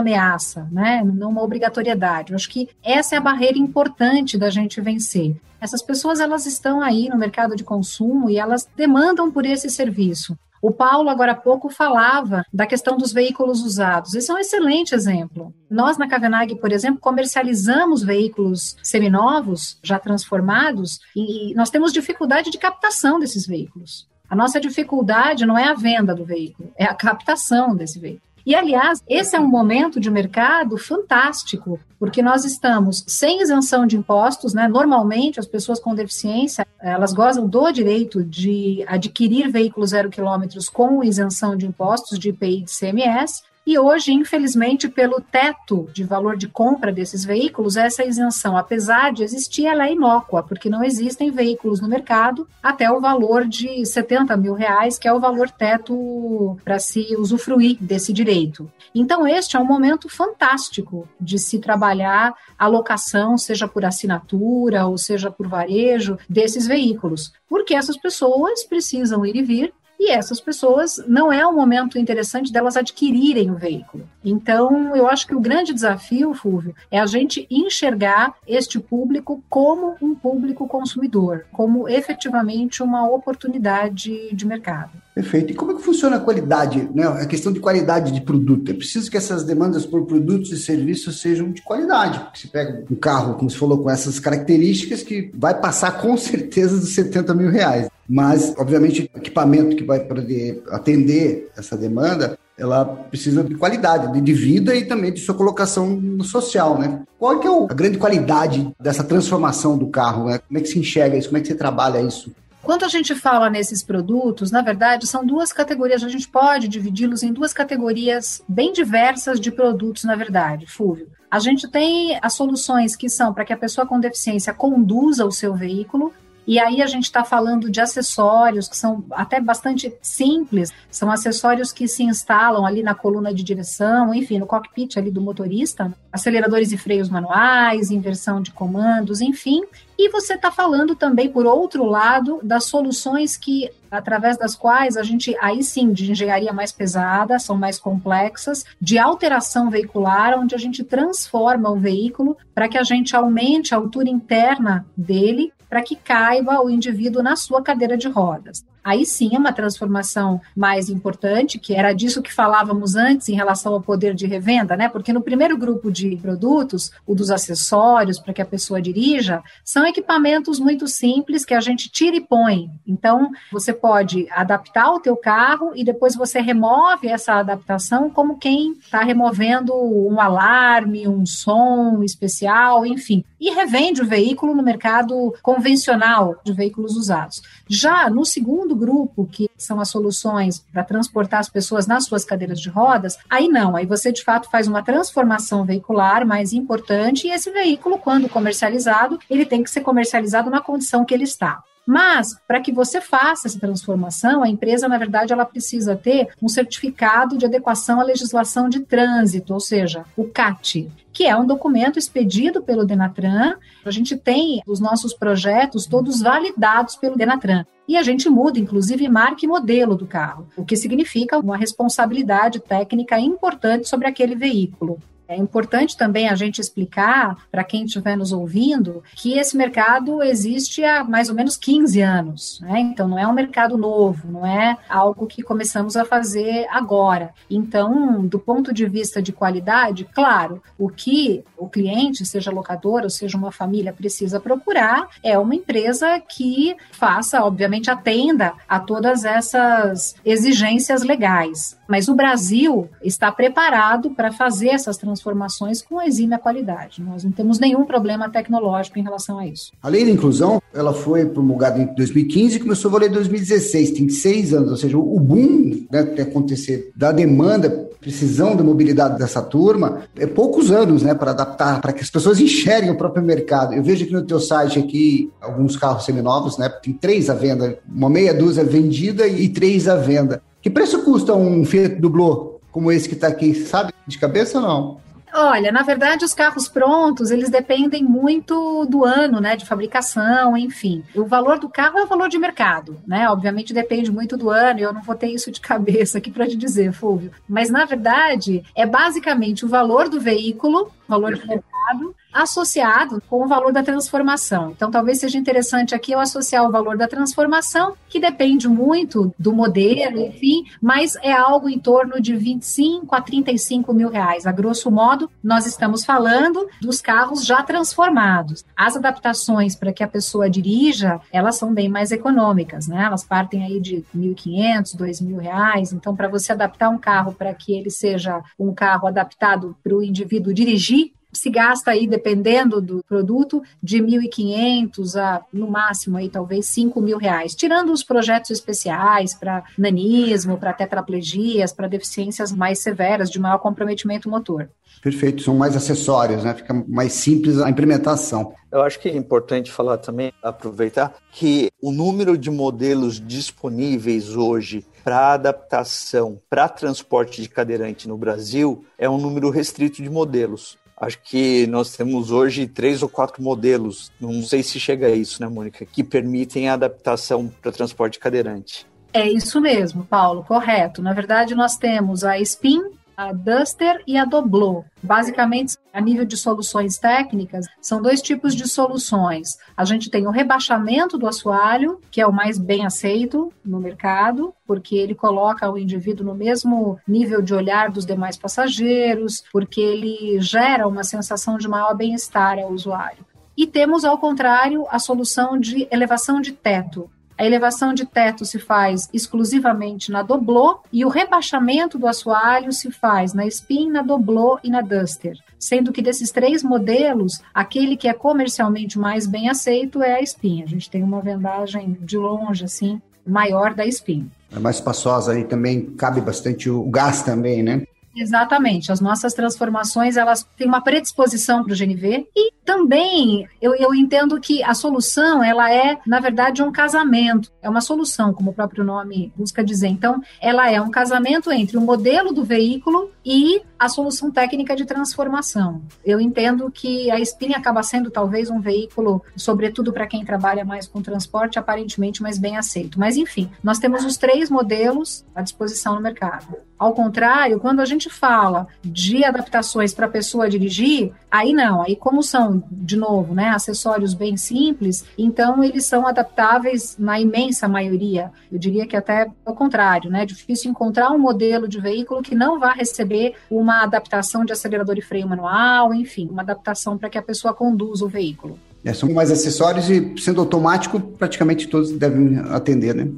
ameaça, 0.00 0.68
né? 0.70 1.02
não 1.02 1.30
uma 1.30 1.42
obrigatoriedade. 1.42 2.32
Eu 2.32 2.36
acho 2.36 2.50
que 2.50 2.68
essa 2.82 3.14
é 3.14 3.18
a 3.18 3.22
barreira 3.22 3.58
importante 3.58 4.36
da 4.36 4.50
gente 4.50 4.80
vencer. 4.80 5.36
Essas 5.62 5.80
pessoas 5.80 6.18
elas 6.18 6.44
estão 6.44 6.80
aí 6.80 7.08
no 7.08 7.16
mercado 7.16 7.54
de 7.54 7.62
consumo 7.62 8.28
e 8.28 8.36
elas 8.36 8.68
demandam 8.76 9.30
por 9.30 9.46
esse 9.46 9.70
serviço. 9.70 10.36
O 10.60 10.72
Paulo, 10.72 11.08
agora 11.08 11.32
há 11.32 11.36
pouco, 11.36 11.70
falava 11.70 12.44
da 12.52 12.66
questão 12.66 12.96
dos 12.96 13.12
veículos 13.12 13.62
usados. 13.62 14.14
Esse 14.14 14.30
é 14.30 14.34
um 14.34 14.38
excelente 14.38 14.92
exemplo. 14.92 15.54
Nós, 15.70 15.96
na 15.96 16.08
Cavenag, 16.08 16.56
por 16.56 16.72
exemplo, 16.72 17.00
comercializamos 17.00 18.02
veículos 18.02 18.76
seminovos, 18.82 19.78
já 19.84 20.00
transformados, 20.00 20.98
e 21.14 21.54
nós 21.54 21.70
temos 21.70 21.92
dificuldade 21.92 22.50
de 22.50 22.58
captação 22.58 23.20
desses 23.20 23.46
veículos. 23.46 24.08
A 24.28 24.34
nossa 24.34 24.60
dificuldade 24.60 25.46
não 25.46 25.56
é 25.56 25.68
a 25.68 25.74
venda 25.74 26.12
do 26.12 26.24
veículo, 26.24 26.72
é 26.76 26.84
a 26.84 26.94
captação 26.94 27.76
desse 27.76 28.00
veículo. 28.00 28.31
E, 28.44 28.54
aliás, 28.54 29.02
esse 29.08 29.36
é 29.36 29.40
um 29.40 29.46
momento 29.46 30.00
de 30.00 30.10
mercado 30.10 30.76
fantástico, 30.76 31.78
porque 31.98 32.20
nós 32.20 32.44
estamos 32.44 33.04
sem 33.06 33.40
isenção 33.40 33.86
de 33.86 33.96
impostos, 33.96 34.52
né? 34.52 34.66
Normalmente, 34.66 35.38
as 35.38 35.46
pessoas 35.46 35.78
com 35.78 35.94
deficiência, 35.94 36.66
elas 36.80 37.12
gozam 37.12 37.46
do 37.46 37.70
direito 37.70 38.24
de 38.24 38.84
adquirir 38.88 39.50
veículos 39.50 39.90
zero 39.90 40.10
quilômetros 40.10 40.68
com 40.68 41.04
isenção 41.04 41.56
de 41.56 41.66
impostos 41.66 42.18
de 42.18 42.30
IPI 42.30 42.58
e 42.58 42.62
de 42.62 42.72
CMS, 42.72 43.42
e 43.64 43.78
hoje, 43.78 44.12
infelizmente, 44.12 44.88
pelo 44.88 45.20
teto 45.20 45.88
de 45.92 46.02
valor 46.02 46.36
de 46.36 46.48
compra 46.48 46.92
desses 46.92 47.24
veículos, 47.24 47.76
essa 47.76 48.04
isenção, 48.04 48.56
apesar 48.56 49.12
de 49.12 49.22
existir, 49.22 49.66
ela 49.66 49.86
é 49.86 49.92
inócua, 49.92 50.42
porque 50.42 50.68
não 50.68 50.82
existem 50.82 51.30
veículos 51.30 51.80
no 51.80 51.88
mercado 51.88 52.48
até 52.60 52.90
o 52.90 53.00
valor 53.00 53.46
de 53.46 53.86
70 53.86 54.36
mil 54.36 54.54
reais, 54.54 54.98
que 54.98 55.06
é 55.06 55.12
o 55.12 55.20
valor 55.20 55.48
teto 55.48 56.56
para 56.64 56.80
se 56.80 57.14
usufruir 57.16 57.76
desse 57.80 58.12
direito. 58.12 58.70
Então, 58.92 59.26
este 59.26 59.56
é 59.56 59.60
um 59.60 59.64
momento 59.64 60.08
fantástico 60.08 61.08
de 61.20 61.38
se 61.38 61.60
trabalhar 61.60 62.34
a 62.58 62.66
locação, 62.66 63.38
seja 63.38 63.68
por 63.68 63.84
assinatura 63.84 64.86
ou 64.86 64.98
seja 64.98 65.30
por 65.30 65.46
varejo, 65.46 66.18
desses 66.28 66.66
veículos, 66.66 67.32
porque 67.48 67.74
essas 67.74 67.96
pessoas 67.96 68.64
precisam 68.64 69.24
ir 69.24 69.36
e 69.36 69.42
vir 69.42 69.72
e 70.04 70.10
essas 70.10 70.40
pessoas 70.40 71.00
não 71.06 71.32
é 71.32 71.46
um 71.46 71.54
momento 71.54 71.96
interessante 71.96 72.52
delas 72.52 72.76
adquirirem 72.76 73.52
o 73.52 73.54
veículo. 73.54 74.08
Então, 74.24 74.96
eu 74.96 75.06
acho 75.08 75.28
que 75.28 75.34
o 75.34 75.38
grande 75.38 75.72
desafio, 75.72 76.34
Fúvio, 76.34 76.74
é 76.90 76.98
a 76.98 77.06
gente 77.06 77.46
enxergar 77.48 78.34
este 78.44 78.80
público 78.80 79.40
como 79.48 79.94
um 80.02 80.12
público 80.12 80.66
consumidor, 80.66 81.46
como 81.52 81.88
efetivamente 81.88 82.82
uma 82.82 83.08
oportunidade 83.08 84.34
de 84.34 84.44
mercado. 84.44 84.90
Perfeito. 85.14 85.52
E 85.52 85.54
como 85.54 85.70
é 85.70 85.74
que 85.76 85.82
funciona 85.82 86.16
a 86.16 86.20
qualidade, 86.20 86.88
né? 86.92 87.06
A 87.06 87.26
questão 87.26 87.52
de 87.52 87.60
qualidade 87.60 88.10
de 88.10 88.20
produto. 88.22 88.72
É 88.72 88.74
preciso 88.74 89.08
que 89.08 89.16
essas 89.16 89.44
demandas 89.44 89.86
por 89.86 90.04
produtos 90.06 90.50
e 90.50 90.58
serviços 90.58 91.20
sejam 91.20 91.52
de 91.52 91.62
qualidade. 91.62 92.18
Porque 92.18 92.40
você 92.40 92.48
pega 92.48 92.84
um 92.90 92.96
carro, 92.96 93.34
como 93.34 93.48
você 93.48 93.56
falou, 93.56 93.78
com 93.78 93.90
essas 93.90 94.18
características 94.18 95.02
que 95.02 95.30
vai 95.34 95.54
passar 95.54 96.00
com 96.00 96.16
certeza 96.16 96.76
dos 96.78 96.94
70 96.94 97.34
mil 97.34 97.50
reais. 97.50 97.88
Mas, 98.08 98.54
obviamente, 98.58 99.10
o 99.14 99.18
equipamento 99.18 99.76
que 99.76 99.84
vai 99.84 100.00
poder 100.00 100.62
atender 100.70 101.50
essa 101.56 101.76
demanda, 101.76 102.38
ela 102.58 102.84
precisa 102.84 103.42
de 103.42 103.54
qualidade, 103.54 104.20
de 104.20 104.32
vida 104.32 104.74
e 104.74 104.84
também 104.84 105.12
de 105.12 105.20
sua 105.20 105.34
colocação 105.34 106.20
social, 106.22 106.78
né? 106.78 107.02
Qual 107.18 107.36
é, 107.36 107.38
que 107.38 107.46
é 107.46 107.50
a 107.50 107.74
grande 107.74 107.98
qualidade 107.98 108.70
dessa 108.78 109.04
transformação 109.04 109.78
do 109.78 109.86
carro? 109.86 110.26
Né? 110.26 110.38
Como 110.38 110.58
é 110.58 110.60
que 110.60 110.68
se 110.68 110.78
enxerga 110.78 111.16
isso? 111.16 111.28
Como 111.28 111.38
é 111.38 111.40
que 111.40 111.48
você 111.48 111.54
trabalha 111.54 112.00
isso? 112.00 112.32
Quando 112.62 112.84
a 112.84 112.88
gente 112.88 113.14
fala 113.16 113.50
nesses 113.50 113.82
produtos, 113.82 114.52
na 114.52 114.62
verdade, 114.62 115.06
são 115.06 115.26
duas 115.26 115.52
categorias, 115.52 116.04
a 116.04 116.08
gente 116.08 116.28
pode 116.28 116.68
dividi-los 116.68 117.24
em 117.24 117.32
duas 117.32 117.52
categorias 117.52 118.40
bem 118.48 118.72
diversas 118.72 119.40
de 119.40 119.50
produtos, 119.50 120.04
na 120.04 120.14
verdade, 120.14 120.66
Fúvio. 120.66 121.08
A 121.28 121.40
gente 121.40 121.66
tem 121.68 122.18
as 122.22 122.34
soluções 122.34 122.94
que 122.94 123.08
são 123.08 123.34
para 123.34 123.44
que 123.44 123.52
a 123.52 123.56
pessoa 123.56 123.86
com 123.86 123.98
deficiência 123.98 124.54
conduza 124.54 125.24
o 125.24 125.32
seu 125.32 125.54
veículo, 125.54 126.12
e 126.46 126.58
aí 126.58 126.82
a 126.82 126.86
gente 126.86 127.04
está 127.04 127.24
falando 127.24 127.70
de 127.70 127.80
acessórios 127.80 128.68
que 128.68 128.76
são 128.76 129.04
até 129.12 129.40
bastante 129.40 129.94
simples, 130.02 130.72
são 130.90 131.10
acessórios 131.10 131.72
que 131.72 131.86
se 131.86 132.02
instalam 132.02 132.66
ali 132.66 132.82
na 132.82 132.94
coluna 132.94 133.32
de 133.32 133.42
direção, 133.42 134.14
enfim, 134.14 134.38
no 134.38 134.46
cockpit 134.46 134.96
ali 134.96 135.10
do 135.10 135.20
motorista, 135.20 135.92
aceleradores 136.12 136.72
e 136.72 136.76
freios 136.76 137.08
manuais, 137.08 137.90
inversão 137.90 138.42
de 138.42 138.50
comandos, 138.50 139.20
enfim. 139.20 139.62
E 139.98 140.08
você 140.08 140.34
está 140.34 140.50
falando 140.50 140.96
também, 140.96 141.28
por 141.28 141.46
outro 141.46 141.84
lado, 141.84 142.40
das 142.42 142.64
soluções 142.64 143.36
que, 143.36 143.70
através 143.90 144.36
das 144.36 144.56
quais 144.56 144.96
a 144.96 145.02
gente, 145.02 145.36
aí 145.40 145.62
sim, 145.62 145.92
de 145.92 146.10
engenharia 146.10 146.52
mais 146.52 146.72
pesada, 146.72 147.38
são 147.38 147.56
mais 147.56 147.78
complexas, 147.78 148.64
de 148.80 148.98
alteração 148.98 149.70
veicular, 149.70 150.36
onde 150.38 150.54
a 150.54 150.58
gente 150.58 150.82
transforma 150.82 151.70
o 151.70 151.78
veículo 151.78 152.36
para 152.52 152.68
que 152.68 152.78
a 152.78 152.82
gente 152.82 153.14
aumente 153.14 153.74
a 153.74 153.78
altura 153.78 154.08
interna 154.08 154.84
dele 154.96 155.52
para 155.72 155.82
que 155.82 155.96
caiba 155.96 156.60
o 156.60 156.68
indivíduo 156.68 157.22
na 157.22 157.34
sua 157.34 157.62
cadeira 157.62 157.96
de 157.96 158.06
rodas. 158.06 158.62
Aí 158.84 159.06
sim 159.06 159.30
é 159.34 159.38
uma 159.38 159.52
transformação 159.52 160.40
mais 160.56 160.88
importante, 160.88 161.58
que 161.58 161.74
era 161.74 161.92
disso 161.92 162.22
que 162.22 162.32
falávamos 162.32 162.96
antes 162.96 163.28
em 163.28 163.34
relação 163.34 163.72
ao 163.74 163.80
poder 163.80 164.14
de 164.14 164.26
revenda, 164.26 164.76
né? 164.76 164.88
Porque 164.88 165.12
no 165.12 165.22
primeiro 165.22 165.56
grupo 165.56 165.90
de 165.90 166.16
produtos, 166.16 166.90
o 167.06 167.14
dos 167.14 167.30
acessórios 167.30 168.18
para 168.18 168.32
que 168.32 168.42
a 168.42 168.46
pessoa 168.46 168.82
dirija, 168.82 169.42
são 169.64 169.86
equipamentos 169.86 170.58
muito 170.58 170.88
simples 170.88 171.44
que 171.44 171.54
a 171.54 171.60
gente 171.60 171.90
tira 171.90 172.16
e 172.16 172.20
põe. 172.20 172.70
Então, 172.86 173.30
você 173.52 173.72
pode 173.72 174.26
adaptar 174.30 174.92
o 174.92 175.00
teu 175.00 175.16
carro 175.16 175.72
e 175.74 175.84
depois 175.84 176.16
você 176.16 176.40
remove 176.40 177.08
essa 177.08 177.34
adaptação 177.34 178.10
como 178.10 178.38
quem 178.38 178.72
está 178.72 179.02
removendo 179.02 179.74
um 179.74 180.20
alarme, 180.20 181.06
um 181.06 181.24
som 181.24 182.02
especial, 182.02 182.84
enfim. 182.84 183.24
E 183.40 183.50
revende 183.50 184.02
o 184.02 184.06
veículo 184.06 184.54
no 184.54 184.62
mercado 184.62 185.34
convencional 185.42 186.36
de 186.44 186.52
veículos 186.52 186.96
usados. 186.96 187.42
Já 187.68 188.08
no 188.08 188.24
segundo 188.24 188.71
grupo, 188.74 189.26
que 189.30 189.50
são 189.56 189.80
as 189.80 189.88
soluções 189.88 190.64
para 190.72 190.84
transportar 190.84 191.40
as 191.40 191.48
pessoas 191.48 191.86
nas 191.86 192.04
suas 192.04 192.24
cadeiras 192.24 192.60
de 192.60 192.68
rodas, 192.68 193.16
aí 193.28 193.48
não, 193.48 193.76
aí 193.76 193.86
você 193.86 194.12
de 194.12 194.22
fato 194.22 194.50
faz 194.50 194.66
uma 194.66 194.82
transformação 194.82 195.64
veicular 195.64 196.26
mais 196.26 196.52
importante 196.52 197.26
e 197.26 197.30
esse 197.30 197.50
veículo, 197.50 197.98
quando 197.98 198.28
comercializado, 198.28 199.18
ele 199.28 199.46
tem 199.46 199.62
que 199.62 199.70
ser 199.70 199.80
comercializado 199.80 200.50
na 200.50 200.60
condição 200.60 201.04
que 201.04 201.14
ele 201.14 201.24
está. 201.24 201.62
Mas, 201.86 202.36
para 202.46 202.60
que 202.60 202.72
você 202.72 203.00
faça 203.00 203.48
essa 203.48 203.58
transformação, 203.58 204.42
a 204.42 204.48
empresa, 204.48 204.88
na 204.88 204.98
verdade, 204.98 205.32
ela 205.32 205.44
precisa 205.44 205.96
ter 205.96 206.28
um 206.40 206.48
certificado 206.48 207.36
de 207.36 207.44
adequação 207.44 208.00
à 208.00 208.04
legislação 208.04 208.68
de 208.68 208.80
trânsito, 208.80 209.52
ou 209.52 209.60
seja, 209.60 210.04
o 210.16 210.24
CAT, 210.24 210.90
que 211.12 211.24
é 211.24 211.36
um 211.36 211.46
documento 211.46 211.98
expedido 211.98 212.62
pelo 212.62 212.86
Denatran. 212.86 213.56
A 213.84 213.90
gente 213.90 214.16
tem 214.16 214.62
os 214.66 214.80
nossos 214.80 215.12
projetos 215.12 215.86
todos 215.86 216.20
validados 216.20 216.96
pelo 216.96 217.16
Denatran. 217.16 217.64
E 217.86 217.96
a 217.96 218.02
gente 218.02 218.28
muda, 218.28 218.58
inclusive, 218.58 219.08
marca 219.08 219.44
e 219.44 219.48
modelo 219.48 219.96
do 219.96 220.06
carro, 220.06 220.46
o 220.56 220.64
que 220.64 220.76
significa 220.76 221.38
uma 221.38 221.56
responsabilidade 221.56 222.60
técnica 222.60 223.18
importante 223.18 223.88
sobre 223.88 224.06
aquele 224.06 224.36
veículo. 224.36 224.98
É 225.28 225.36
importante 225.36 225.96
também 225.96 226.28
a 226.28 226.34
gente 226.34 226.60
explicar 226.60 227.36
para 227.50 227.64
quem 227.64 227.84
estiver 227.84 228.16
nos 228.16 228.32
ouvindo 228.32 229.02
que 229.16 229.38
esse 229.38 229.56
mercado 229.56 230.22
existe 230.22 230.84
há 230.84 231.02
mais 231.04 231.28
ou 231.28 231.34
menos 231.34 231.56
15 231.56 232.00
anos, 232.00 232.60
né? 232.60 232.80
Então 232.80 233.08
não 233.08 233.18
é 233.18 233.26
um 233.26 233.32
mercado 233.32 233.78
novo, 233.78 234.30
não 234.30 234.46
é 234.46 234.76
algo 234.88 235.26
que 235.26 235.42
começamos 235.42 235.96
a 235.96 236.04
fazer 236.04 236.66
agora. 236.70 237.32
Então, 237.50 238.26
do 238.26 238.38
ponto 238.38 238.72
de 238.72 238.86
vista 238.86 239.22
de 239.22 239.32
qualidade, 239.32 240.06
claro, 240.12 240.62
o 240.78 240.88
que 240.88 241.44
o 241.56 241.68
cliente, 241.68 242.26
seja 242.26 242.50
locador 242.50 243.02
ou 243.02 243.10
seja 243.10 243.38
uma 243.38 243.52
família, 243.52 243.92
precisa 243.92 244.40
procurar 244.40 245.08
é 245.22 245.38
uma 245.38 245.54
empresa 245.54 246.20
que 246.20 246.76
faça, 246.90 247.42
obviamente, 247.42 247.90
atenda 247.90 248.54
a 248.68 248.78
todas 248.78 249.24
essas 249.24 250.14
exigências 250.24 251.02
legais. 251.02 251.78
Mas 251.88 252.08
o 252.08 252.14
Brasil 252.14 252.88
está 253.02 253.30
preparado 253.30 254.10
para 254.10 254.32
fazer 254.32 254.70
essas 254.70 254.96
transformações 254.96 255.11
transformações 255.12 255.82
com 255.82 256.00
exímia 256.00 256.38
qualidade. 256.38 257.02
Nós 257.02 257.22
não 257.22 257.30
temos 257.30 257.58
nenhum 257.58 257.84
problema 257.84 258.30
tecnológico 258.30 258.98
em 258.98 259.02
relação 259.02 259.38
a 259.38 259.46
isso. 259.46 259.72
A 259.82 259.88
lei 259.88 260.04
da 260.04 260.10
inclusão, 260.10 260.60
ela 260.72 260.94
foi 260.94 261.26
promulgada 261.26 261.80
em 261.80 261.86
2015 261.94 262.56
e 262.56 262.60
começou 262.60 262.88
a 262.88 262.92
valer 262.92 263.10
em 263.10 263.12
2016, 263.12 263.90
tem 263.90 264.08
seis 264.08 264.54
anos, 264.54 264.70
ou 264.70 264.76
seja, 264.76 264.96
o 264.96 265.20
boom 265.20 265.84
né, 265.90 266.04
que 266.04 266.22
acontecer 266.22 266.90
da 266.96 267.12
demanda, 267.12 267.70
precisão 268.00 268.56
da 268.56 268.64
mobilidade 268.64 269.18
dessa 269.18 269.42
turma, 269.42 270.02
é 270.16 270.26
poucos 270.26 270.72
anos, 270.72 271.02
né, 271.02 271.14
para 271.14 271.30
adaptar, 271.30 271.80
para 271.80 271.92
que 271.92 272.02
as 272.02 272.10
pessoas 272.10 272.40
enxerguem 272.40 272.90
o 272.90 272.96
próprio 272.96 273.22
mercado. 273.22 273.74
Eu 273.74 273.82
vejo 273.82 274.04
aqui 274.04 274.12
no 274.12 274.22
teu 274.22 274.40
site 274.40 274.78
aqui 274.78 275.30
alguns 275.40 275.76
carros 275.76 276.04
seminovos, 276.04 276.56
né, 276.58 276.68
tem 276.68 276.94
três 276.94 277.28
à 277.28 277.34
venda, 277.34 277.78
uma 277.88 278.08
meia 278.08 278.32
dúzia 278.32 278.64
vendida 278.64 279.26
e 279.26 279.48
três 279.48 279.86
à 279.86 279.94
venda. 279.94 280.42
Que 280.60 280.70
preço 280.70 281.02
custa 281.02 281.34
um 281.34 281.64
Fiat 281.64 281.96
Dublô 281.96 282.52
como 282.72 282.90
esse 282.90 283.06
que 283.06 283.14
está 283.14 283.28
aqui, 283.28 283.54
sabe 283.54 283.92
de 284.06 284.18
cabeça 284.18 284.58
ou 284.58 284.64
não? 284.66 285.01
Olha, 285.34 285.72
na 285.72 285.82
verdade, 285.82 286.24
os 286.24 286.34
carros 286.34 286.68
prontos, 286.68 287.30
eles 287.30 287.48
dependem 287.48 288.04
muito 288.04 288.84
do 288.84 289.04
ano, 289.04 289.40
né, 289.40 289.56
de 289.56 289.64
fabricação, 289.64 290.56
enfim. 290.56 291.02
O 291.14 291.24
valor 291.24 291.58
do 291.58 291.70
carro 291.70 291.98
é 291.98 292.04
o 292.04 292.06
valor 292.06 292.28
de 292.28 292.38
mercado, 292.38 293.00
né? 293.06 293.28
Obviamente 293.30 293.72
depende 293.72 294.12
muito 294.12 294.36
do 294.36 294.50
ano, 294.50 294.80
e 294.80 294.82
eu 294.82 294.92
não 294.92 295.02
vou 295.02 295.14
ter 295.14 295.28
isso 295.28 295.50
de 295.50 295.60
cabeça 295.62 296.18
aqui 296.18 296.30
para 296.30 296.46
te 296.46 296.56
dizer, 296.56 296.92
Fulvio. 296.92 297.32
Mas 297.48 297.70
na 297.70 297.84
verdade, 297.86 298.62
é 298.76 298.84
basicamente 298.84 299.64
o 299.64 299.68
valor 299.68 300.08
do 300.08 300.20
veículo, 300.20 300.92
valor 301.08 301.34
de 301.34 301.46
mercado, 301.46 302.14
associado 302.32 303.22
com 303.28 303.44
o 303.44 303.48
valor 303.48 303.72
da 303.72 303.82
transformação. 303.82 304.70
Então, 304.70 304.90
talvez 304.90 305.18
seja 305.18 305.38
interessante 305.38 305.94
aqui 305.94 306.12
eu 306.12 306.20
associar 306.20 306.66
o 306.66 306.70
valor 306.70 306.96
da 306.96 307.08
transformação, 307.08 307.94
que 308.08 308.20
depende 308.20 308.68
muito 308.68 309.34
do 309.38 309.52
modelo, 309.52 310.18
enfim, 310.18 310.64
mas 310.80 311.16
é 311.22 311.32
algo 311.32 311.68
em 311.68 311.78
torno 311.78 312.20
de 312.20 312.34
25 312.34 313.14
a 313.14 313.20
35 313.20 313.92
mil 313.92 314.08
reais. 314.08 314.46
A 314.46 314.52
grosso 314.52 314.90
modo, 314.90 315.30
nós 315.42 315.66
estamos 315.66 316.04
falando 316.04 316.66
dos 316.80 317.00
carros 317.00 317.44
já 317.44 317.62
transformados. 317.62 318.64
As 318.76 318.96
adaptações 318.96 319.74
para 319.74 319.92
que 319.92 320.02
a 320.02 320.08
pessoa 320.08 320.48
dirija, 320.48 321.20
elas 321.32 321.56
são 321.56 321.72
bem 321.72 321.88
mais 321.88 322.12
econômicas, 322.12 322.86
né? 322.86 323.04
Elas 323.04 323.24
partem 323.24 323.64
aí 323.64 323.80
de 323.80 324.04
1.500, 324.16 324.96
2.000 324.96 325.38
reais. 325.38 325.92
Então, 325.92 326.14
para 326.14 326.28
você 326.28 326.52
adaptar 326.52 326.88
um 326.88 326.98
carro 326.98 327.32
para 327.32 327.52
que 327.54 327.74
ele 327.74 327.90
seja 327.90 328.42
um 328.58 328.72
carro 328.74 329.08
adaptado 329.08 329.76
para 329.82 329.94
o 329.94 330.02
indivíduo 330.02 330.54
dirigir, 330.54 331.12
se 331.32 331.50
gasta 331.50 331.92
aí, 331.92 332.06
dependendo 332.06 332.80
do 332.80 333.02
produto, 333.08 333.62
de 333.82 333.98
1.500 333.98 335.16
a, 335.16 335.42
no 335.52 335.70
máximo, 335.70 336.16
aí 336.16 336.28
talvez 336.28 336.66
5 336.66 337.00
mil 337.00 337.18
reais. 337.18 337.54
Tirando 337.54 337.92
os 337.92 338.02
projetos 338.04 338.50
especiais 338.50 339.34
para 339.34 339.64
nanismo, 339.78 340.58
para 340.58 340.72
tetraplegias, 340.72 341.72
para 341.72 341.88
deficiências 341.88 342.52
mais 342.52 342.80
severas, 342.80 343.30
de 343.30 343.40
maior 343.40 343.58
comprometimento 343.58 344.28
motor. 344.28 344.68
Perfeito, 345.00 345.42
são 345.42 345.56
mais 345.56 345.74
acessórios, 345.74 346.44
né? 346.44 346.54
Fica 346.54 346.74
mais 346.86 347.12
simples 347.14 347.58
a 347.60 347.68
implementação. 347.68 348.54
Eu 348.70 348.82
acho 348.82 349.00
que 349.00 349.08
é 349.08 349.16
importante 349.16 349.70
falar 349.70 349.98
também, 349.98 350.32
aproveitar, 350.42 351.14
que 351.32 351.70
o 351.80 351.90
número 351.90 352.38
de 352.38 352.50
modelos 352.50 353.20
disponíveis 353.20 354.36
hoje 354.36 354.84
para 355.02 355.32
adaptação 355.32 356.40
para 356.48 356.68
transporte 356.68 357.42
de 357.42 357.48
cadeirante 357.48 358.06
no 358.06 358.16
Brasil 358.16 358.84
é 358.96 359.10
um 359.10 359.18
número 359.18 359.50
restrito 359.50 360.02
de 360.02 360.08
modelos. 360.08 360.78
Acho 361.02 361.18
que 361.20 361.66
nós 361.66 361.96
temos 361.96 362.30
hoje 362.30 362.68
três 362.68 363.02
ou 363.02 363.08
quatro 363.08 363.42
modelos, 363.42 364.12
não 364.20 364.40
sei 364.40 364.62
se 364.62 364.78
chega 364.78 365.08
a 365.08 365.10
isso, 365.10 365.42
né, 365.42 365.48
Mônica, 365.48 365.84
que 365.84 366.04
permitem 366.04 366.68
a 366.68 366.74
adaptação 366.74 367.50
para 367.60 367.72
transporte 367.72 368.20
cadeirante. 368.20 368.86
É 369.12 369.28
isso 369.28 369.60
mesmo, 369.60 370.04
Paulo, 370.04 370.44
correto. 370.44 371.02
Na 371.02 371.12
verdade, 371.12 371.56
nós 371.56 371.76
temos 371.76 372.22
a 372.22 372.38
Spin, 372.38 372.82
a 373.16 373.32
Duster 373.32 374.02
e 374.06 374.16
a 374.16 374.24
Doblo. 374.24 374.84
Basicamente, 375.02 375.76
a 375.92 376.00
nível 376.00 376.24
de 376.24 376.36
soluções 376.36 376.98
técnicas, 376.98 377.66
são 377.80 378.00
dois 378.00 378.22
tipos 378.22 378.54
de 378.54 378.68
soluções. 378.68 379.58
A 379.76 379.84
gente 379.84 380.10
tem 380.10 380.26
o 380.26 380.30
rebaixamento 380.30 381.18
do 381.18 381.26
assoalho, 381.26 382.00
que 382.10 382.20
é 382.20 382.26
o 382.26 382.32
mais 382.32 382.58
bem 382.58 382.86
aceito 382.86 383.52
no 383.64 383.80
mercado, 383.80 384.54
porque 384.66 384.96
ele 384.96 385.14
coloca 385.14 385.70
o 385.70 385.78
indivíduo 385.78 386.26
no 386.26 386.34
mesmo 386.34 386.98
nível 387.06 387.42
de 387.42 387.54
olhar 387.54 387.90
dos 387.90 388.06
demais 388.06 388.36
passageiros, 388.36 389.42
porque 389.52 389.80
ele 389.80 390.40
gera 390.40 390.86
uma 390.86 391.04
sensação 391.04 391.58
de 391.58 391.68
maior 391.68 391.94
bem-estar 391.94 392.58
ao 392.58 392.72
usuário. 392.72 393.24
E 393.56 393.66
temos, 393.66 394.04
ao 394.04 394.16
contrário, 394.16 394.86
a 394.90 394.98
solução 394.98 395.58
de 395.58 395.86
elevação 395.90 396.40
de 396.40 396.52
teto, 396.52 397.10
a 397.36 397.44
elevação 397.44 397.92
de 397.92 398.04
teto 398.04 398.44
se 398.44 398.58
faz 398.58 399.08
exclusivamente 399.12 400.10
na 400.10 400.22
Doblô 400.22 400.80
e 400.92 401.04
o 401.04 401.08
rebaixamento 401.08 401.98
do 401.98 402.06
assoalho 402.06 402.72
se 402.72 402.90
faz 402.90 403.32
na 403.34 403.46
Spin, 403.46 403.90
na 403.90 404.02
Doblô 404.02 404.58
e 404.62 404.70
na 404.70 404.80
Duster. 404.80 405.36
Sendo 405.58 405.92
que 405.92 406.02
desses 406.02 406.30
três 406.30 406.62
modelos, 406.62 407.40
aquele 407.54 407.96
que 407.96 408.08
é 408.08 408.12
comercialmente 408.12 408.98
mais 408.98 409.26
bem 409.26 409.48
aceito 409.48 410.02
é 410.02 410.14
a 410.14 410.20
Spin. 410.20 410.62
A 410.62 410.66
gente 410.66 410.90
tem 410.90 411.02
uma 411.02 411.20
vendagem 411.20 411.96
de 412.00 412.16
longe, 412.16 412.64
assim, 412.64 413.00
maior 413.26 413.74
da 413.74 413.86
Spin. 413.86 414.30
É 414.54 414.58
mais 414.58 414.76
espaçosa 414.76 415.38
e 415.38 415.44
também 415.44 415.86
cabe 415.96 416.20
bastante 416.20 416.68
o 416.68 416.82
gás 416.84 417.22
também, 417.22 417.62
né? 417.62 417.82
Exatamente. 418.14 418.92
As 418.92 419.00
nossas 419.00 419.32
transformações, 419.34 420.16
elas 420.16 420.46
têm 420.56 420.66
uma 420.66 420.82
predisposição 420.82 421.64
para 421.64 421.72
o 421.72 421.76
GNV 421.76 422.28
e 422.36 422.52
também 422.64 423.48
eu, 423.60 423.74
eu 423.74 423.94
entendo 423.94 424.40
que 424.40 424.62
a 424.62 424.74
solução, 424.74 425.42
ela 425.42 425.72
é, 425.72 425.98
na 426.06 426.20
verdade, 426.20 426.62
um 426.62 426.70
casamento. 426.70 427.50
É 427.60 427.68
uma 427.68 427.80
solução, 427.80 428.32
como 428.32 428.50
o 428.50 428.54
próprio 428.54 428.84
nome 428.84 429.32
busca 429.36 429.64
dizer. 429.64 429.88
Então, 429.88 430.22
ela 430.40 430.70
é 430.70 430.80
um 430.80 430.90
casamento 430.90 431.50
entre 431.50 431.76
o 431.76 431.80
modelo 431.80 432.32
do 432.32 432.44
veículo 432.44 433.10
e 433.24 433.62
a 433.78 433.88
solução 433.88 434.30
técnica 434.30 434.76
de 434.76 434.84
transformação. 434.84 435.82
Eu 436.04 436.20
entendo 436.20 436.70
que 436.70 437.10
a 437.10 437.18
Spin 437.20 437.54
acaba 437.54 437.82
sendo 437.82 438.10
talvez 438.10 438.48
um 438.48 438.60
veículo, 438.60 439.24
sobretudo 439.36 439.92
para 439.92 440.06
quem 440.06 440.24
trabalha 440.24 440.64
mais 440.64 440.86
com 440.86 441.02
transporte, 441.02 441.58
aparentemente 441.58 442.22
mais 442.22 442.38
bem 442.38 442.56
aceito. 442.56 442.98
Mas, 442.98 443.16
enfim, 443.16 443.50
nós 443.62 443.78
temos 443.78 444.04
os 444.04 444.16
três 444.16 444.50
modelos 444.50 445.24
à 445.34 445.42
disposição 445.42 445.96
no 445.96 446.00
mercado. 446.00 446.56
Ao 446.78 446.92
contrário, 446.94 447.60
quando 447.60 447.80
a 447.80 447.84
gente 447.84 448.01
fala 448.08 448.66
de 448.82 449.24
adaptações 449.24 449.94
para 449.94 450.06
a 450.06 450.10
pessoa 450.10 450.48
dirigir, 450.48 451.12
aí 451.30 451.52
não, 451.52 451.82
aí 451.82 451.96
como 451.96 452.22
são, 452.22 452.62
de 452.70 452.96
novo, 452.96 453.34
né, 453.34 453.48
acessórios 453.48 454.14
bem 454.14 454.36
simples, 454.36 455.04
então 455.16 455.62
eles 455.62 455.84
são 455.84 456.06
adaptáveis 456.06 456.96
na 456.98 457.20
imensa 457.20 457.68
maioria. 457.68 458.30
Eu 458.50 458.58
diria 458.58 458.86
que 458.86 458.96
até 458.96 459.30
ao 459.44 459.54
contrário, 459.54 460.10
né, 460.10 460.22
é 460.22 460.26
difícil 460.26 460.70
encontrar 460.70 461.10
um 461.10 461.18
modelo 461.18 461.68
de 461.68 461.80
veículo 461.80 462.22
que 462.22 462.34
não 462.34 462.58
vá 462.58 462.72
receber 462.72 463.34
uma 463.50 463.82
adaptação 463.82 464.44
de 464.44 464.52
acelerador 464.52 464.96
e 464.98 465.02
freio 465.02 465.28
manual, 465.28 465.94
enfim, 465.94 466.28
uma 466.30 466.42
adaptação 466.42 466.96
para 466.96 467.10
que 467.10 467.18
a 467.18 467.22
pessoa 467.22 467.54
conduza 467.54 468.04
o 468.04 468.08
veículo. 468.08 468.58
É, 468.84 468.92
são 468.92 469.12
mais 469.12 469.30
acessórios 469.30 469.88
e, 469.88 470.14
sendo 470.18 470.40
automático, 470.40 470.98
praticamente 471.00 471.68
todos 471.68 471.92
devem 471.92 472.38
atender, 472.50 472.94
né? 472.94 473.08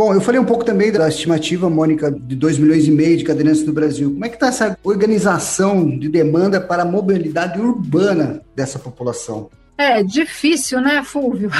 Bom, 0.00 0.14
eu 0.14 0.20
falei 0.22 0.40
um 0.40 0.46
pouco 0.46 0.64
também 0.64 0.90
da 0.90 1.06
estimativa, 1.06 1.68
Mônica, 1.68 2.10
de 2.10 2.34
2 2.34 2.56
milhões 2.56 2.88
e 2.88 2.90
meio 2.90 3.18
de 3.18 3.22
cadeirantes 3.22 3.66
no 3.66 3.72
Brasil. 3.74 4.10
Como 4.10 4.24
é 4.24 4.30
que 4.30 4.36
está 4.36 4.46
essa 4.46 4.78
organização 4.82 5.86
de 5.86 6.08
demanda 6.08 6.58
para 6.58 6.84
a 6.84 6.86
mobilidade 6.86 7.60
urbana 7.60 8.40
dessa 8.56 8.78
população? 8.78 9.50
É 9.76 10.02
difícil, 10.02 10.80
né, 10.80 11.02
Fulvio? 11.04 11.50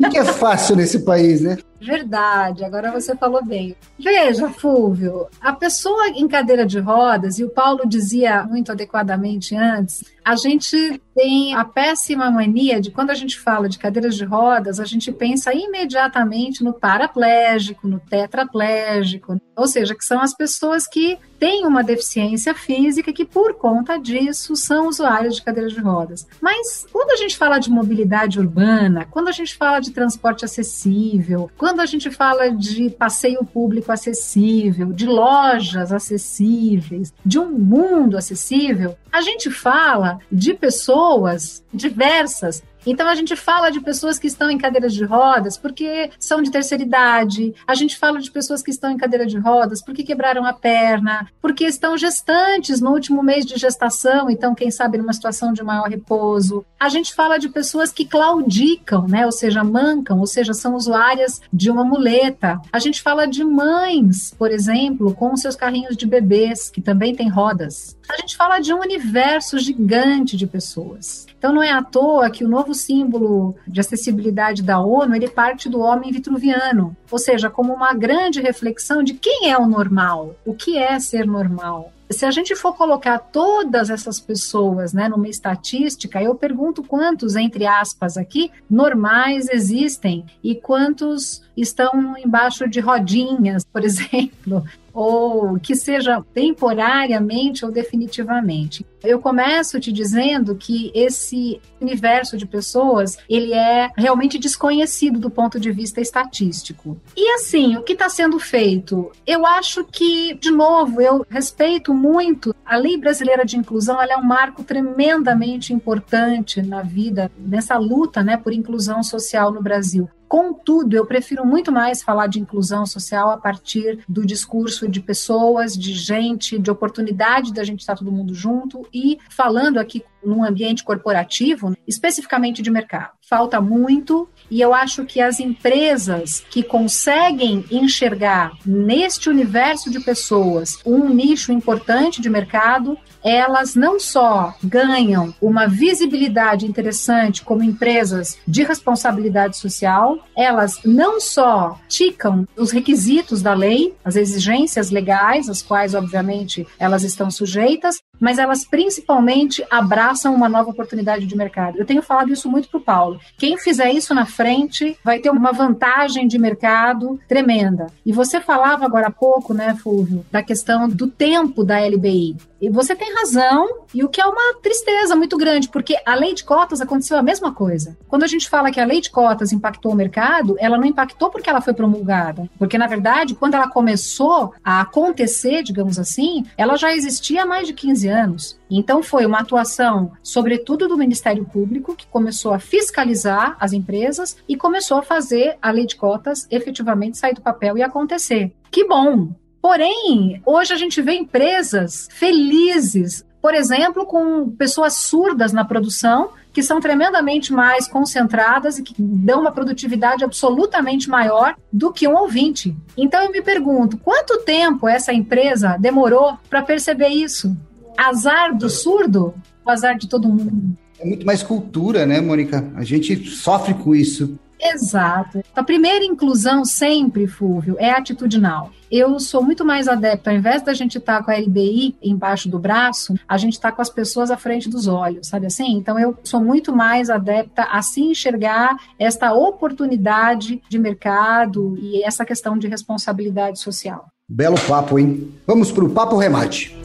O 0.00 0.10
que 0.10 0.18
é 0.18 0.24
fácil 0.24 0.74
nesse 0.74 1.04
país, 1.04 1.42
né? 1.42 1.56
Verdade, 1.84 2.64
agora 2.64 2.90
você 2.90 3.14
falou 3.14 3.44
bem. 3.44 3.76
Veja, 3.98 4.48
Fulvio, 4.48 5.26
a 5.38 5.52
pessoa 5.52 6.08
em 6.08 6.26
cadeira 6.26 6.64
de 6.64 6.78
rodas, 6.78 7.38
e 7.38 7.44
o 7.44 7.50
Paulo 7.50 7.82
dizia 7.86 8.42
muito 8.44 8.72
adequadamente 8.72 9.54
antes, 9.54 10.02
a 10.24 10.34
gente 10.34 11.00
tem 11.14 11.54
a 11.54 11.64
péssima 11.64 12.30
mania 12.30 12.80
de 12.80 12.90
quando 12.90 13.10
a 13.10 13.14
gente 13.14 13.38
fala 13.38 13.68
de 13.68 13.78
cadeiras 13.78 14.16
de 14.16 14.24
rodas, 14.24 14.80
a 14.80 14.84
gente 14.84 15.12
pensa 15.12 15.52
imediatamente 15.54 16.64
no 16.64 16.72
paraplégico, 16.72 17.86
no 17.86 18.00
tetraplégico, 18.00 19.36
ou 19.54 19.66
seja, 19.66 19.94
que 19.94 20.04
são 20.04 20.20
as 20.20 20.34
pessoas 20.34 20.88
que 20.88 21.18
têm 21.38 21.66
uma 21.66 21.84
deficiência 21.84 22.54
física 22.54 23.12
que 23.12 23.24
por 23.24 23.54
conta 23.54 23.98
disso 23.98 24.56
são 24.56 24.88
usuários 24.88 25.36
de 25.36 25.42
cadeiras 25.42 25.72
de 25.72 25.80
rodas. 25.80 26.26
Mas 26.40 26.86
quando 26.90 27.10
a 27.10 27.16
gente 27.16 27.36
fala 27.36 27.58
de 27.58 27.70
mobilidade 27.70 28.40
urbana, 28.40 29.06
quando 29.10 29.28
a 29.28 29.32
gente 29.32 29.54
fala 29.54 29.78
de 29.78 29.90
transporte 29.90 30.44
acessível, 30.44 31.50
quando 31.58 31.73
a 31.80 31.86
gente 31.86 32.10
fala 32.10 32.50
de 32.50 32.90
passeio 32.90 33.44
público 33.44 33.92
acessível, 33.92 34.92
de 34.92 35.06
lojas 35.06 35.92
acessíveis, 35.92 37.12
de 37.24 37.38
um 37.38 37.50
mundo 37.50 38.16
acessível, 38.16 38.96
a 39.12 39.20
gente 39.20 39.50
fala 39.50 40.18
de 40.30 40.54
pessoas 40.54 41.64
diversas 41.72 42.62
Então 42.86 43.08
a 43.08 43.14
gente 43.14 43.34
fala 43.36 43.70
de 43.70 43.80
pessoas 43.80 44.18
que 44.18 44.26
estão 44.26 44.50
em 44.50 44.58
cadeiras 44.58 44.92
de 44.92 45.04
rodas 45.04 45.56
porque 45.56 46.10
são 46.18 46.42
de 46.42 46.50
terceira 46.50 46.82
idade, 46.82 47.54
a 47.66 47.74
gente 47.74 47.96
fala 47.96 48.20
de 48.20 48.30
pessoas 48.30 48.62
que 48.62 48.70
estão 48.70 48.90
em 48.90 48.96
cadeira 48.96 49.26
de 49.26 49.38
rodas 49.38 49.82
porque 49.82 50.02
quebraram 50.02 50.44
a 50.44 50.52
perna, 50.52 51.28
porque 51.40 51.64
estão 51.64 51.96
gestantes 51.96 52.80
no 52.80 52.90
último 52.90 53.22
mês 53.22 53.44
de 53.46 53.56
gestação, 53.56 54.30
então 54.30 54.54
quem 54.54 54.70
sabe 54.70 54.98
numa 54.98 55.12
situação 55.12 55.52
de 55.52 55.62
maior 55.62 55.88
repouso. 55.88 56.64
A 56.78 56.88
gente 56.88 57.14
fala 57.14 57.38
de 57.38 57.48
pessoas 57.48 57.92
que 57.92 58.04
claudicam, 58.04 59.06
né, 59.08 59.24
ou 59.24 59.32
seja, 59.32 59.64
mancam, 59.64 60.18
ou 60.18 60.26
seja, 60.26 60.52
são 60.52 60.74
usuárias 60.74 61.40
de 61.52 61.70
uma 61.70 61.84
muleta. 61.84 62.60
A 62.72 62.78
gente 62.78 63.00
fala 63.00 63.26
de 63.26 63.42
mães, 63.42 64.34
por 64.36 64.50
exemplo, 64.50 65.14
com 65.14 65.36
seus 65.36 65.56
carrinhos 65.56 65.96
de 65.96 66.06
bebês 66.06 66.70
que 66.70 66.82
também 66.82 67.14
têm 67.14 67.28
rodas. 67.28 67.96
A 68.08 68.16
gente 68.16 68.36
fala 68.36 68.58
de 68.60 68.72
um 68.72 68.80
universo 68.80 69.58
gigante 69.58 70.36
de 70.36 70.46
pessoas. 70.46 71.26
Então 71.38 71.52
não 71.52 71.62
é 71.62 71.70
à 71.70 71.82
toa 71.82 72.30
que 72.30 72.44
o 72.44 72.48
novo 72.48 72.73
símbolo 72.74 73.54
de 73.66 73.80
acessibilidade 73.80 74.62
da 74.62 74.80
ONU, 74.80 75.14
ele 75.14 75.28
parte 75.28 75.68
do 75.68 75.80
homem 75.80 76.12
vitruviano, 76.12 76.96
ou 77.10 77.18
seja, 77.18 77.48
como 77.48 77.72
uma 77.72 77.94
grande 77.94 78.40
reflexão 78.40 79.02
de 79.02 79.14
quem 79.14 79.50
é 79.50 79.56
o 79.56 79.66
normal, 79.66 80.36
o 80.44 80.54
que 80.54 80.76
é 80.78 80.98
ser 80.98 81.26
normal. 81.26 81.92
Se 82.10 82.26
a 82.26 82.30
gente 82.30 82.54
for 82.54 82.76
colocar 82.76 83.18
todas 83.18 83.90
essas 83.90 84.20
pessoas 84.20 84.92
né, 84.92 85.08
numa 85.08 85.28
estatística, 85.28 86.22
eu 86.22 86.34
pergunto 86.34 86.82
quantos, 86.82 87.34
entre 87.36 87.66
aspas, 87.66 88.16
aqui, 88.16 88.50
normais 88.70 89.48
existem 89.48 90.24
e 90.42 90.54
quantos 90.54 91.42
estão 91.56 92.16
embaixo 92.18 92.68
de 92.68 92.80
rodinhas, 92.80 93.64
por 93.64 93.82
exemplo, 93.84 94.64
ou 94.92 95.58
que 95.58 95.74
seja 95.74 96.22
temporariamente 96.32 97.64
ou 97.64 97.70
definitivamente. 97.70 98.86
Eu 99.02 99.20
começo 99.20 99.78
te 99.80 99.92
dizendo 99.92 100.54
que 100.54 100.90
esse 100.94 101.60
universo 101.80 102.36
de 102.36 102.46
pessoas, 102.46 103.18
ele 103.28 103.52
é 103.52 103.90
realmente 103.96 104.38
desconhecido 104.38 105.18
do 105.18 105.28
ponto 105.28 105.60
de 105.60 105.70
vista 105.70 106.00
estatístico. 106.00 106.96
E 107.16 107.34
assim, 107.34 107.76
o 107.76 107.82
que 107.82 107.92
está 107.92 108.08
sendo 108.08 108.38
feito? 108.38 109.10
Eu 109.26 109.44
acho 109.44 109.84
que, 109.84 110.34
de 110.34 110.50
novo, 110.50 111.00
eu 111.02 111.26
respeito 111.28 111.92
muito 111.94 112.54
a 112.64 112.76
Lei 112.76 112.98
Brasileira 112.98 113.44
de 113.44 113.56
Inclusão, 113.56 114.00
é 114.02 114.16
um 114.16 114.24
marco 114.24 114.64
tremendamente 114.64 115.72
importante 115.72 116.60
na 116.62 116.82
vida, 116.82 117.30
nessa 117.38 117.76
luta 117.78 118.22
né, 118.22 118.36
por 118.36 118.52
inclusão 118.52 119.02
social 119.02 119.52
no 119.52 119.62
Brasil. 119.62 120.08
Contudo, 120.34 120.96
eu 120.96 121.06
prefiro 121.06 121.46
muito 121.46 121.70
mais 121.70 122.02
falar 122.02 122.26
de 122.26 122.40
inclusão 122.40 122.84
social 122.84 123.30
a 123.30 123.36
partir 123.36 124.00
do 124.08 124.26
discurso 124.26 124.88
de 124.88 125.00
pessoas, 125.00 125.78
de 125.78 125.92
gente, 125.92 126.58
de 126.58 126.72
oportunidade 126.72 127.54
da 127.54 127.62
gente 127.62 127.82
estar 127.82 127.94
todo 127.94 128.10
mundo 128.10 128.34
junto 128.34 128.84
e 128.92 129.16
falando 129.30 129.78
aqui 129.78 130.02
num 130.24 130.42
ambiente 130.42 130.82
corporativo, 130.82 131.76
especificamente 131.86 132.62
de 132.62 132.70
mercado. 132.70 133.12
Falta 133.28 133.60
muito 133.60 134.28
e 134.50 134.60
eu 134.60 134.74
acho 134.74 135.04
que 135.04 135.20
as 135.20 135.40
empresas 135.40 136.44
que 136.50 136.62
conseguem 136.62 137.64
enxergar 137.70 138.52
neste 138.64 139.28
universo 139.28 139.90
de 139.90 140.00
pessoas 140.00 140.78
um 140.84 141.08
nicho 141.08 141.52
importante 141.52 142.20
de 142.20 142.28
mercado, 142.28 142.98
elas 143.22 143.74
não 143.74 143.98
só 143.98 144.54
ganham 144.62 145.34
uma 145.40 145.66
visibilidade 145.66 146.66
interessante 146.66 147.42
como 147.42 147.62
empresas 147.62 148.38
de 148.46 148.62
responsabilidade 148.62 149.56
social, 149.56 150.18
elas 150.36 150.80
não 150.84 151.20
só 151.20 151.78
ticam 151.88 152.46
os 152.56 152.70
requisitos 152.70 153.42
da 153.42 153.54
lei, 153.54 153.94
as 154.04 154.16
exigências 154.16 154.90
legais, 154.90 155.48
às 155.48 155.62
quais, 155.62 155.94
obviamente, 155.94 156.66
elas 156.78 157.02
estão 157.02 157.30
sujeitas, 157.30 158.00
mas 158.20 158.38
elas 158.38 158.64
principalmente 158.64 159.64
abraçam 159.70 160.34
uma 160.34 160.48
nova 160.48 160.70
oportunidade 160.70 161.26
de 161.26 161.36
mercado. 161.36 161.78
Eu 161.78 161.84
tenho 161.84 162.02
falado 162.02 162.32
isso 162.32 162.50
muito 162.50 162.68
para 162.68 162.78
o 162.78 162.82
Paulo. 162.82 163.20
Quem 163.38 163.58
fizer 163.58 163.92
isso 163.92 164.14
na 164.14 164.26
frente 164.26 164.96
vai 165.04 165.18
ter 165.18 165.30
uma 165.30 165.52
vantagem 165.52 166.26
de 166.26 166.38
mercado 166.38 167.18
tremenda. 167.28 167.86
E 168.04 168.12
você 168.12 168.40
falava 168.40 168.84
agora 168.84 169.08
há 169.08 169.10
pouco, 169.10 169.52
né, 169.52 169.74
Fulvio, 169.82 170.24
da 170.30 170.42
questão 170.42 170.88
do 170.88 171.06
tempo 171.06 171.64
da 171.64 171.78
LBI. 171.78 172.36
E 172.64 172.70
você 172.70 172.96
tem 172.96 173.14
razão, 173.14 173.68
e 173.92 174.02
o 174.02 174.08
que 174.08 174.22
é 174.22 174.24
uma 174.24 174.54
tristeza 174.62 175.14
muito 175.14 175.36
grande, 175.36 175.68
porque 175.68 175.98
a 176.06 176.14
lei 176.14 176.32
de 176.32 176.42
cotas 176.42 176.80
aconteceu 176.80 177.18
a 177.18 177.22
mesma 177.22 177.52
coisa. 177.52 177.94
Quando 178.08 178.22
a 178.22 178.26
gente 178.26 178.48
fala 178.48 178.70
que 178.70 178.80
a 178.80 178.86
lei 178.86 179.02
de 179.02 179.10
cotas 179.10 179.52
impactou 179.52 179.92
o 179.92 179.94
mercado, 179.94 180.56
ela 180.58 180.78
não 180.78 180.86
impactou 180.86 181.28
porque 181.28 181.50
ela 181.50 181.60
foi 181.60 181.74
promulgada. 181.74 182.48
Porque, 182.58 182.78
na 182.78 182.86
verdade, 182.86 183.34
quando 183.34 183.52
ela 183.52 183.68
começou 183.68 184.54
a 184.64 184.80
acontecer, 184.80 185.62
digamos 185.62 185.98
assim, 185.98 186.46
ela 186.56 186.78
já 186.78 186.90
existia 186.90 187.42
há 187.42 187.46
mais 187.46 187.66
de 187.66 187.74
15 187.74 188.08
anos. 188.08 188.58
Então, 188.70 189.02
foi 189.02 189.26
uma 189.26 189.40
atuação, 189.40 190.12
sobretudo 190.22 190.88
do 190.88 190.96
Ministério 190.96 191.44
Público, 191.44 191.94
que 191.94 192.06
começou 192.06 192.54
a 192.54 192.58
fiscalizar 192.58 193.58
as 193.60 193.74
empresas 193.74 194.38
e 194.48 194.56
começou 194.56 194.96
a 194.96 195.02
fazer 195.02 195.58
a 195.60 195.70
lei 195.70 195.84
de 195.84 195.96
cotas 195.96 196.48
efetivamente 196.50 197.18
sair 197.18 197.34
do 197.34 197.42
papel 197.42 197.76
e 197.76 197.82
acontecer. 197.82 198.54
Que 198.70 198.88
bom! 198.88 199.43
Porém, 199.64 200.42
hoje 200.44 200.74
a 200.74 200.76
gente 200.76 201.00
vê 201.00 201.14
empresas 201.14 202.06
felizes, 202.10 203.24
por 203.40 203.54
exemplo, 203.54 204.04
com 204.04 204.50
pessoas 204.50 204.92
surdas 204.92 205.54
na 205.54 205.64
produção, 205.64 206.32
que 206.52 206.62
são 206.62 206.82
tremendamente 206.82 207.50
mais 207.50 207.88
concentradas 207.88 208.78
e 208.78 208.82
que 208.82 208.94
dão 208.98 209.40
uma 209.40 209.50
produtividade 209.50 210.22
absolutamente 210.22 211.08
maior 211.08 211.56
do 211.72 211.90
que 211.90 212.06
um 212.06 212.14
ouvinte. 212.14 212.76
Então 212.94 213.22
eu 213.24 213.32
me 213.32 213.40
pergunto, 213.40 213.96
quanto 213.96 214.42
tempo 214.42 214.86
essa 214.86 215.14
empresa 215.14 215.78
demorou 215.80 216.36
para 216.50 216.60
perceber 216.60 217.08
isso? 217.08 217.56
Azar 217.96 218.54
do 218.54 218.68
surdo 218.68 219.32
ou 219.64 219.72
azar 219.72 219.96
de 219.96 220.10
todo 220.10 220.28
mundo? 220.28 220.76
É 221.00 221.06
muito 221.06 221.24
mais 221.24 221.42
cultura, 221.42 222.04
né, 222.04 222.20
Mônica? 222.20 222.70
A 222.76 222.84
gente 222.84 223.30
sofre 223.30 223.72
com 223.72 223.94
isso. 223.94 224.38
Exato. 224.64 225.42
A 225.54 225.62
primeira 225.62 226.04
inclusão 226.04 226.64
sempre, 226.64 227.26
Fúvio, 227.26 227.76
é 227.78 227.90
atitudinal. 227.90 228.70
Eu 228.90 229.18
sou 229.18 229.42
muito 229.42 229.64
mais 229.64 229.88
adepta, 229.88 230.30
ao 230.30 230.36
invés 230.36 230.62
da 230.62 230.72
gente 230.72 230.98
estar 230.98 231.18
tá 231.18 231.22
com 231.22 231.30
a 231.30 231.36
LBI 231.36 231.96
embaixo 232.02 232.48
do 232.48 232.58
braço, 232.58 233.14
a 233.28 233.36
gente 233.36 233.54
está 233.54 233.72
com 233.72 233.82
as 233.82 233.90
pessoas 233.90 234.30
à 234.30 234.36
frente 234.36 234.68
dos 234.68 234.86
olhos, 234.86 235.26
sabe 235.26 235.46
assim? 235.46 235.72
Então 235.72 235.98
eu 235.98 236.16
sou 236.22 236.40
muito 236.40 236.74
mais 236.74 237.10
adepta 237.10 237.64
a 237.64 237.82
se 237.82 238.00
enxergar 238.00 238.76
esta 238.98 239.32
oportunidade 239.34 240.62
de 240.68 240.78
mercado 240.78 241.76
e 241.80 242.02
essa 242.04 242.24
questão 242.24 242.56
de 242.56 242.68
responsabilidade 242.68 243.58
social. 243.58 244.06
Belo 244.28 244.58
papo, 244.66 244.98
hein? 244.98 245.34
Vamos 245.46 245.70
para 245.70 245.84
o 245.84 245.90
papo 245.90 246.16
remate. 246.16 246.83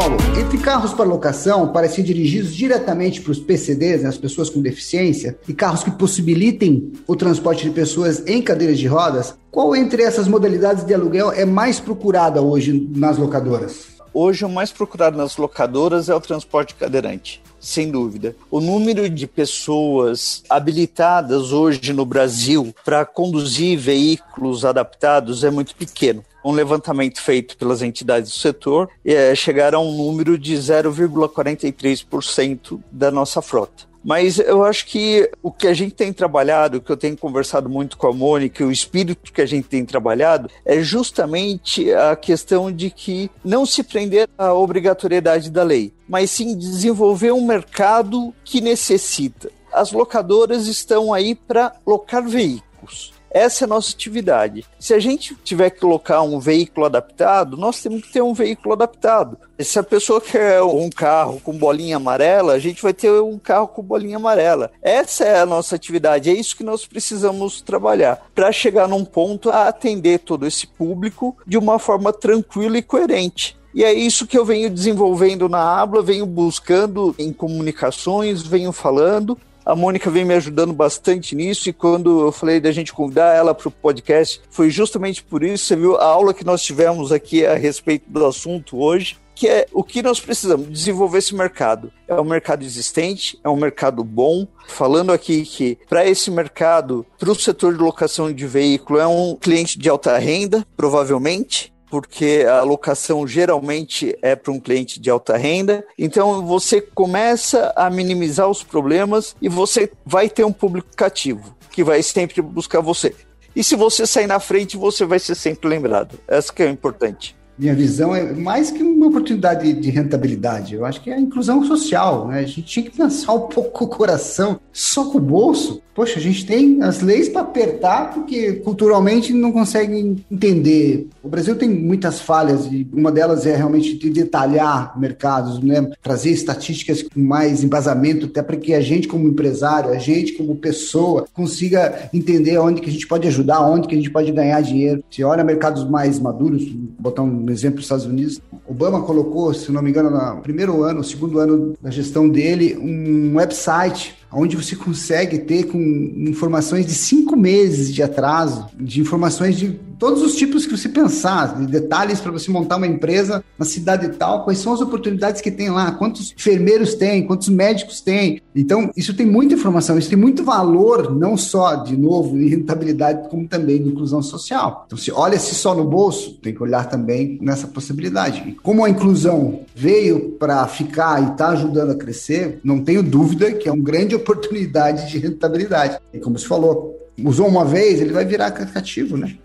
Paulo, 0.00 0.16
entre 0.40 0.56
carros 0.56 0.94
para 0.94 1.04
locação, 1.04 1.68
para 1.68 1.86
ser 1.86 2.02
dirigidos 2.02 2.54
diretamente 2.54 3.20
para 3.20 3.32
os 3.32 3.38
PCDs, 3.38 4.02
né, 4.02 4.08
as 4.08 4.16
pessoas 4.16 4.48
com 4.48 4.62
deficiência, 4.62 5.38
e 5.46 5.52
carros 5.52 5.84
que 5.84 5.90
possibilitem 5.90 6.90
o 7.06 7.14
transporte 7.14 7.64
de 7.64 7.70
pessoas 7.70 8.22
em 8.26 8.40
cadeiras 8.40 8.78
de 8.78 8.86
rodas, 8.86 9.34
qual 9.50 9.76
entre 9.76 10.02
essas 10.02 10.26
modalidades 10.26 10.84
de 10.84 10.94
aluguel 10.94 11.30
é 11.30 11.44
mais 11.44 11.78
procurada 11.78 12.40
hoje 12.40 12.88
nas 12.96 13.18
locadoras? 13.18 13.99
Hoje, 14.12 14.44
o 14.44 14.48
mais 14.48 14.72
procurado 14.72 15.16
nas 15.16 15.36
locadoras 15.36 16.08
é 16.08 16.14
o 16.14 16.20
transporte 16.20 16.74
cadeirante 16.74 17.40
sem 17.60 17.90
dúvida. 17.90 18.34
O 18.50 18.58
número 18.60 19.10
de 19.10 19.26
pessoas 19.26 20.42
habilitadas 20.48 21.52
hoje 21.52 21.92
no 21.92 22.06
Brasil 22.06 22.74
para 22.84 23.04
conduzir 23.04 23.78
veículos 23.78 24.64
adaptados 24.64 25.44
é 25.44 25.50
muito 25.50 25.76
pequeno 25.76 26.24
um 26.42 26.52
levantamento 26.52 27.20
feito 27.20 27.54
pelas 27.58 27.82
entidades 27.82 28.32
do 28.32 28.38
setor 28.38 28.88
é, 29.04 29.34
chegar 29.34 29.74
a 29.74 29.78
um 29.78 29.94
número 29.94 30.38
de 30.38 30.54
0,43% 30.54 32.80
da 32.90 33.10
nossa 33.10 33.42
frota. 33.42 33.89
Mas 34.02 34.38
eu 34.38 34.64
acho 34.64 34.86
que 34.86 35.30
o 35.42 35.52
que 35.52 35.66
a 35.66 35.74
gente 35.74 35.94
tem 35.94 36.12
trabalhado, 36.12 36.78
o 36.78 36.80
que 36.80 36.90
eu 36.90 36.96
tenho 36.96 37.16
conversado 37.16 37.68
muito 37.68 37.96
com 37.96 38.06
a 38.06 38.12
Mônica, 38.12 38.64
o 38.64 38.72
espírito 38.72 39.32
que 39.32 39.42
a 39.42 39.46
gente 39.46 39.68
tem 39.68 39.84
trabalhado, 39.84 40.50
é 40.64 40.80
justamente 40.80 41.92
a 41.92 42.16
questão 42.16 42.72
de 42.72 42.90
que 42.90 43.30
não 43.44 43.66
se 43.66 43.82
prender 43.82 44.28
à 44.38 44.52
obrigatoriedade 44.54 45.50
da 45.50 45.62
lei, 45.62 45.92
mas 46.08 46.30
sim 46.30 46.56
desenvolver 46.56 47.32
um 47.32 47.46
mercado 47.46 48.34
que 48.44 48.60
necessita. 48.60 49.50
As 49.72 49.92
locadoras 49.92 50.66
estão 50.66 51.12
aí 51.12 51.34
para 51.34 51.72
locar 51.86 52.26
veículos. 52.26 53.12
Essa 53.30 53.64
é 53.64 53.66
a 53.66 53.68
nossa 53.68 53.92
atividade. 53.92 54.64
Se 54.78 54.92
a 54.92 54.98
gente 54.98 55.36
tiver 55.36 55.70
que 55.70 55.80
colocar 55.80 56.22
um 56.22 56.40
veículo 56.40 56.86
adaptado, 56.86 57.56
nós 57.56 57.80
temos 57.80 58.02
que 58.02 58.12
ter 58.12 58.22
um 58.22 58.34
veículo 58.34 58.74
adaptado. 58.74 59.38
Se 59.58 59.78
a 59.78 59.82
pessoa 59.82 60.20
quer 60.20 60.62
um 60.62 60.90
carro 60.90 61.40
com 61.40 61.56
bolinha 61.56 61.96
amarela, 61.96 62.54
a 62.54 62.58
gente 62.58 62.82
vai 62.82 62.92
ter 62.92 63.10
um 63.10 63.38
carro 63.38 63.68
com 63.68 63.82
bolinha 63.82 64.16
amarela. 64.16 64.72
Essa 64.82 65.24
é 65.24 65.40
a 65.40 65.46
nossa 65.46 65.76
atividade, 65.76 66.30
é 66.30 66.32
isso 66.32 66.56
que 66.56 66.64
nós 66.64 66.86
precisamos 66.86 67.60
trabalhar 67.60 68.20
para 68.34 68.50
chegar 68.50 68.88
num 68.88 69.04
ponto 69.04 69.50
a 69.50 69.68
atender 69.68 70.20
todo 70.20 70.46
esse 70.46 70.66
público 70.66 71.36
de 71.46 71.56
uma 71.56 71.78
forma 71.78 72.12
tranquila 72.12 72.78
e 72.78 72.82
coerente. 72.82 73.60
E 73.72 73.84
é 73.84 73.92
isso 73.92 74.26
que 74.26 74.36
eu 74.36 74.44
venho 74.44 74.68
desenvolvendo 74.68 75.48
na 75.48 75.80
Abla, 75.80 76.02
venho 76.02 76.26
buscando 76.26 77.14
em 77.16 77.32
comunicações, 77.32 78.42
venho 78.42 78.72
falando 78.72 79.38
a 79.64 79.74
Mônica 79.74 80.10
vem 80.10 80.24
me 80.24 80.34
ajudando 80.34 80.72
bastante 80.72 81.34
nisso 81.34 81.68
e 81.68 81.72
quando 81.72 82.26
eu 82.26 82.32
falei 82.32 82.60
da 82.60 82.72
gente 82.72 82.92
convidar 82.92 83.34
ela 83.34 83.54
para 83.54 83.68
o 83.68 83.72
podcast, 83.72 84.40
foi 84.50 84.70
justamente 84.70 85.22
por 85.22 85.42
isso. 85.42 85.64
Você 85.64 85.76
viu 85.76 85.96
a 85.96 86.04
aula 86.04 86.34
que 86.34 86.44
nós 86.44 86.62
tivemos 86.62 87.12
aqui 87.12 87.44
a 87.44 87.54
respeito 87.54 88.10
do 88.10 88.24
assunto 88.24 88.78
hoje 88.78 89.18
que 89.40 89.48
é 89.48 89.66
o 89.72 89.82
que 89.82 90.02
nós 90.02 90.20
precisamos 90.20 90.70
desenvolver 90.70 91.16
esse 91.16 91.34
mercado. 91.34 91.90
É 92.06 92.14
um 92.20 92.24
mercado 92.24 92.62
existente, 92.62 93.40
é 93.42 93.48
um 93.48 93.56
mercado 93.56 94.04
bom. 94.04 94.46
Falando 94.68 95.10
aqui 95.10 95.46
que 95.46 95.78
para 95.88 96.06
esse 96.06 96.30
mercado, 96.30 97.06
para 97.18 97.30
o 97.30 97.34
setor 97.34 97.72
de 97.72 97.82
locação 97.82 98.30
de 98.30 98.46
veículo, 98.46 98.98
é 98.98 99.06
um 99.06 99.34
cliente 99.34 99.78
de 99.78 99.88
alta 99.88 100.18
renda, 100.18 100.62
provavelmente 100.76 101.69
porque 101.90 102.46
a 102.48 102.62
locação 102.62 103.26
geralmente 103.26 104.16
é 104.22 104.36
para 104.36 104.52
um 104.52 104.60
cliente 104.60 105.00
de 105.00 105.10
alta 105.10 105.36
renda. 105.36 105.84
Então 105.98 106.46
você 106.46 106.80
começa 106.80 107.72
a 107.76 107.90
minimizar 107.90 108.48
os 108.48 108.62
problemas 108.62 109.34
e 109.42 109.48
você 109.48 109.90
vai 110.06 110.28
ter 110.28 110.44
um 110.44 110.52
público 110.52 110.88
cativo 110.96 111.56
que 111.70 111.82
vai 111.84 112.02
sempre 112.02 112.40
buscar 112.40 112.80
você. 112.80 113.14
E 113.54 113.64
se 113.64 113.74
você 113.74 114.06
sair 114.06 114.26
na 114.28 114.38
frente, 114.38 114.76
você 114.76 115.04
vai 115.04 115.18
ser 115.18 115.34
sempre 115.34 115.68
lembrado. 115.68 116.18
Essa 116.28 116.52
que 116.52 116.62
é 116.62 116.66
o 116.66 116.70
importante 116.70 117.39
minha 117.60 117.74
visão 117.74 118.14
é 118.14 118.32
mais 118.32 118.70
que 118.70 118.82
uma 118.82 119.08
oportunidade 119.08 119.70
de 119.74 119.90
rentabilidade. 119.90 120.74
Eu 120.74 120.86
acho 120.86 121.02
que 121.02 121.10
é 121.10 121.14
a 121.14 121.20
inclusão 121.20 121.62
social. 121.64 122.26
Né? 122.28 122.38
A 122.38 122.42
gente 122.42 122.62
tinha 122.62 122.84
que 122.86 122.96
pensar 122.96 123.34
um 123.34 123.40
pouco 123.40 123.70
com 123.70 123.84
o 123.84 123.88
coração, 123.88 124.58
só 124.72 125.04
com 125.10 125.18
o 125.18 125.20
bolso. 125.20 125.82
Poxa, 125.94 126.18
a 126.18 126.22
gente 126.22 126.46
tem 126.46 126.82
as 126.82 127.00
leis 127.00 127.28
para 127.28 127.42
apertar 127.42 128.14
porque 128.14 128.54
culturalmente 128.54 129.34
não 129.34 129.52
conseguem 129.52 130.24
entender. 130.30 131.08
O 131.22 131.28
Brasil 131.28 131.56
tem 131.56 131.68
muitas 131.68 132.20
falhas 132.20 132.64
e 132.66 132.88
uma 132.92 133.12
delas 133.12 133.44
é 133.44 133.54
realmente 133.54 133.98
de 133.98 134.08
detalhar 134.08 134.98
mercados, 134.98 135.60
né? 135.60 135.90
trazer 136.00 136.30
estatísticas 136.30 137.02
com 137.02 137.20
mais 137.20 137.62
embasamento, 137.62 138.26
até 138.26 138.40
para 138.40 138.56
que 138.56 138.72
a 138.72 138.80
gente 138.80 139.08
como 139.08 139.28
empresário, 139.28 139.90
a 139.90 139.98
gente 139.98 140.32
como 140.34 140.56
pessoa 140.56 141.26
consiga 141.34 142.08
entender 142.14 142.56
onde 142.56 142.80
que 142.80 142.88
a 142.88 142.92
gente 142.92 143.06
pode 143.06 143.28
ajudar, 143.28 143.60
onde 143.60 143.86
que 143.86 143.94
a 143.94 143.98
gente 143.98 144.10
pode 144.10 144.32
ganhar 144.32 144.62
dinheiro. 144.62 145.04
Se 145.10 145.22
olha 145.22 145.44
mercados 145.44 145.84
mais 145.84 146.18
maduros, 146.18 146.62
botar 146.98 147.22
um 147.22 147.49
exemplo 147.52 147.76
dos 147.76 147.84
Estados 147.84 148.06
Unidos, 148.06 148.40
Obama 148.66 149.02
colocou, 149.02 149.52
se 149.52 149.70
não 149.72 149.82
me 149.82 149.90
engano, 149.90 150.10
no 150.10 150.40
primeiro 150.42 150.82
ano, 150.82 151.02
segundo 151.02 151.38
ano 151.38 151.74
da 151.80 151.90
gestão 151.90 152.28
dele, 152.28 152.76
um 152.76 153.36
website 153.36 154.19
onde 154.32 154.56
você 154.56 154.76
consegue 154.76 155.38
ter 155.38 155.64
com 155.64 155.78
informações 155.78 156.86
de 156.86 156.94
cinco 156.94 157.36
meses 157.36 157.92
de 157.92 158.02
atraso, 158.02 158.66
de 158.78 159.00
informações 159.00 159.56
de 159.56 159.78
todos 160.00 160.22
os 160.22 160.34
tipos 160.34 160.64
que 160.64 160.76
você 160.76 160.88
pensar, 160.88 161.58
de 161.60 161.66
detalhes 161.66 162.20
para 162.20 162.32
você 162.32 162.50
montar 162.50 162.76
uma 162.76 162.86
empresa 162.86 163.44
na 163.58 163.66
cidade 163.66 164.08
tal, 164.16 164.44
quais 164.44 164.58
são 164.58 164.72
as 164.72 164.80
oportunidades 164.80 165.42
que 165.42 165.50
tem 165.50 165.68
lá, 165.68 165.92
quantos 165.92 166.32
enfermeiros 166.32 166.94
tem, 166.94 167.26
quantos 167.26 167.50
médicos 167.50 168.00
tem. 168.00 168.40
Então, 168.56 168.90
isso 168.96 169.12
tem 169.12 169.26
muita 169.26 169.54
informação, 169.54 169.98
isso 169.98 170.08
tem 170.08 170.18
muito 170.18 170.42
valor, 170.42 171.14
não 171.14 171.36
só, 171.36 171.76
de 171.76 171.96
novo, 171.98 172.36
em 172.38 172.48
rentabilidade, 172.48 173.28
como 173.28 173.46
também 173.46 173.82
de 173.82 173.90
inclusão 173.90 174.22
social. 174.22 174.84
Então, 174.86 174.96
se 174.96 175.12
olha-se 175.12 175.54
só 175.54 175.74
no 175.74 175.84
bolso, 175.84 176.32
tem 176.40 176.54
que 176.54 176.62
olhar 176.62 176.88
também 176.88 177.38
nessa 177.42 177.66
possibilidade. 177.66 178.42
E 178.48 178.52
como 178.52 178.84
a 178.84 178.90
inclusão 178.90 179.60
veio 179.74 180.30
para 180.38 180.66
ficar 180.66 181.22
e 181.22 181.32
está 181.32 181.50
ajudando 181.50 181.90
a 181.90 181.94
crescer, 181.94 182.58
não 182.64 182.82
tenho 182.82 183.02
dúvida 183.02 183.52
que 183.52 183.68
é 183.68 183.72
uma 183.72 183.84
grande 183.84 184.14
oportunidade 184.20 185.10
de 185.10 185.18
rentabilidade. 185.18 185.98
E 186.12 186.18
como 186.18 186.38
você 186.38 186.46
falou, 186.46 186.96
usou 187.24 187.48
uma 187.48 187.64
vez, 187.64 188.00
ele 188.00 188.12
vai 188.12 188.24
virar 188.24 188.50
cativo, 188.50 189.16
né? 189.16 189.36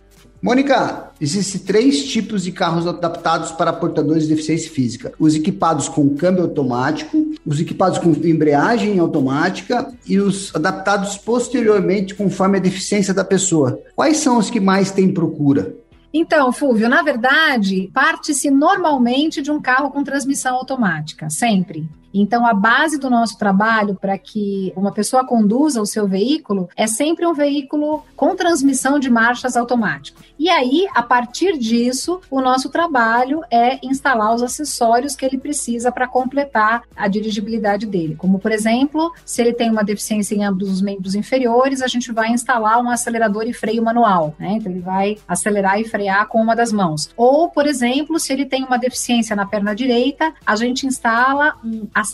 Mônica, 0.41 1.09
existem 1.19 1.59
três 1.61 2.05
tipos 2.05 2.43
de 2.43 2.51
carros 2.51 2.85
adaptados 2.85 3.51
para 3.53 3.73
portadores 3.73 4.23
de 4.23 4.29
deficiência 4.29 4.69
física: 4.69 5.11
os 5.17 5.33
equipados 5.33 5.89
com 5.89 6.15
câmbio 6.15 6.43
automático, 6.43 7.33
os 7.43 7.59
equipados 7.59 7.97
com 7.97 8.11
embreagem 8.11 8.99
automática 8.99 9.91
e 10.05 10.19
os 10.19 10.53
adaptados 10.55 11.17
posteriormente 11.17 12.13
conforme 12.13 12.57
a 12.59 12.61
deficiência 12.61 13.11
da 13.11 13.23
pessoa. 13.23 13.79
Quais 13.95 14.17
são 14.17 14.37
os 14.37 14.51
que 14.51 14.59
mais 14.59 14.91
têm 14.91 15.11
procura? 15.11 15.73
Então, 16.13 16.51
Fúvio, 16.53 16.87
na 16.87 17.01
verdade, 17.01 17.89
parte-se 17.93 18.49
normalmente 18.49 19.41
de 19.41 19.51
um 19.51 19.59
carro 19.59 19.89
com 19.89 20.03
transmissão 20.03 20.55
automática, 20.55 21.29
sempre. 21.29 21.89
Então, 22.17 22.45
a 22.45 22.53
base 22.53 22.97
do 22.97 23.09
nosso 23.09 23.37
trabalho 23.37 23.95
para 23.95 24.17
que 24.17 24.71
uma 24.75 24.91
pessoa 24.91 25.25
conduza 25.25 25.81
o 25.81 25.85
seu 25.85 26.07
veículo 26.07 26.69
é 26.77 26.87
sempre 26.87 27.27
um 27.27 27.33
veículo 27.33 28.05
com 28.15 28.35
transmissão 28.35 28.97
de 28.97 29.09
marchas 29.09 29.57
automáticas. 29.57 30.23
E 30.39 30.49
aí, 30.49 30.87
a 30.95 31.03
partir 31.03 31.57
disso, 31.57 32.21
o 32.29 32.39
nosso 32.39 32.69
trabalho 32.69 33.41
é 33.51 33.79
instalar 33.85 34.33
os 34.33 34.41
acessórios 34.41 35.15
que 35.15 35.25
ele 35.25 35.37
precisa 35.37 35.91
para 35.91 36.07
completar 36.07 36.83
a 36.95 37.07
dirigibilidade 37.07 37.85
dele. 37.85 38.15
Como, 38.15 38.39
por 38.39 38.51
exemplo, 38.51 39.13
se 39.25 39.41
ele 39.41 39.53
tem 39.53 39.69
uma 39.69 39.83
deficiência 39.83 40.35
em 40.35 40.43
ambos 40.43 40.69
os 40.69 40.81
membros 40.81 41.15
inferiores, 41.15 41.81
a 41.81 41.87
gente 41.87 42.13
vai 42.13 42.29
instalar 42.29 42.81
um 42.81 42.89
acelerador 42.89 43.43
e 43.45 43.53
freio 43.53 43.83
manual. 43.83 44.35
Né? 44.39 44.53
Então, 44.53 44.71
ele 44.71 44.81
vai 44.81 45.17
acelerar 45.27 45.79
e 45.81 45.85
frear 45.85 46.27
com 46.27 46.41
uma 46.41 46.55
das 46.55 46.71
mãos. 46.71 47.09
Ou, 47.17 47.49
por 47.49 47.65
exemplo, 47.65 48.19
se 48.19 48.31
ele 48.31 48.45
tem 48.45 48.63
uma 48.63 48.77
deficiência 48.77 49.35
na 49.35 49.45
perna 49.45 49.75
direita, 49.75 50.33
a 50.45 50.55
gente 50.55 50.85
instala 50.85 51.55
um 51.63 51.87
acelerador 51.93 52.04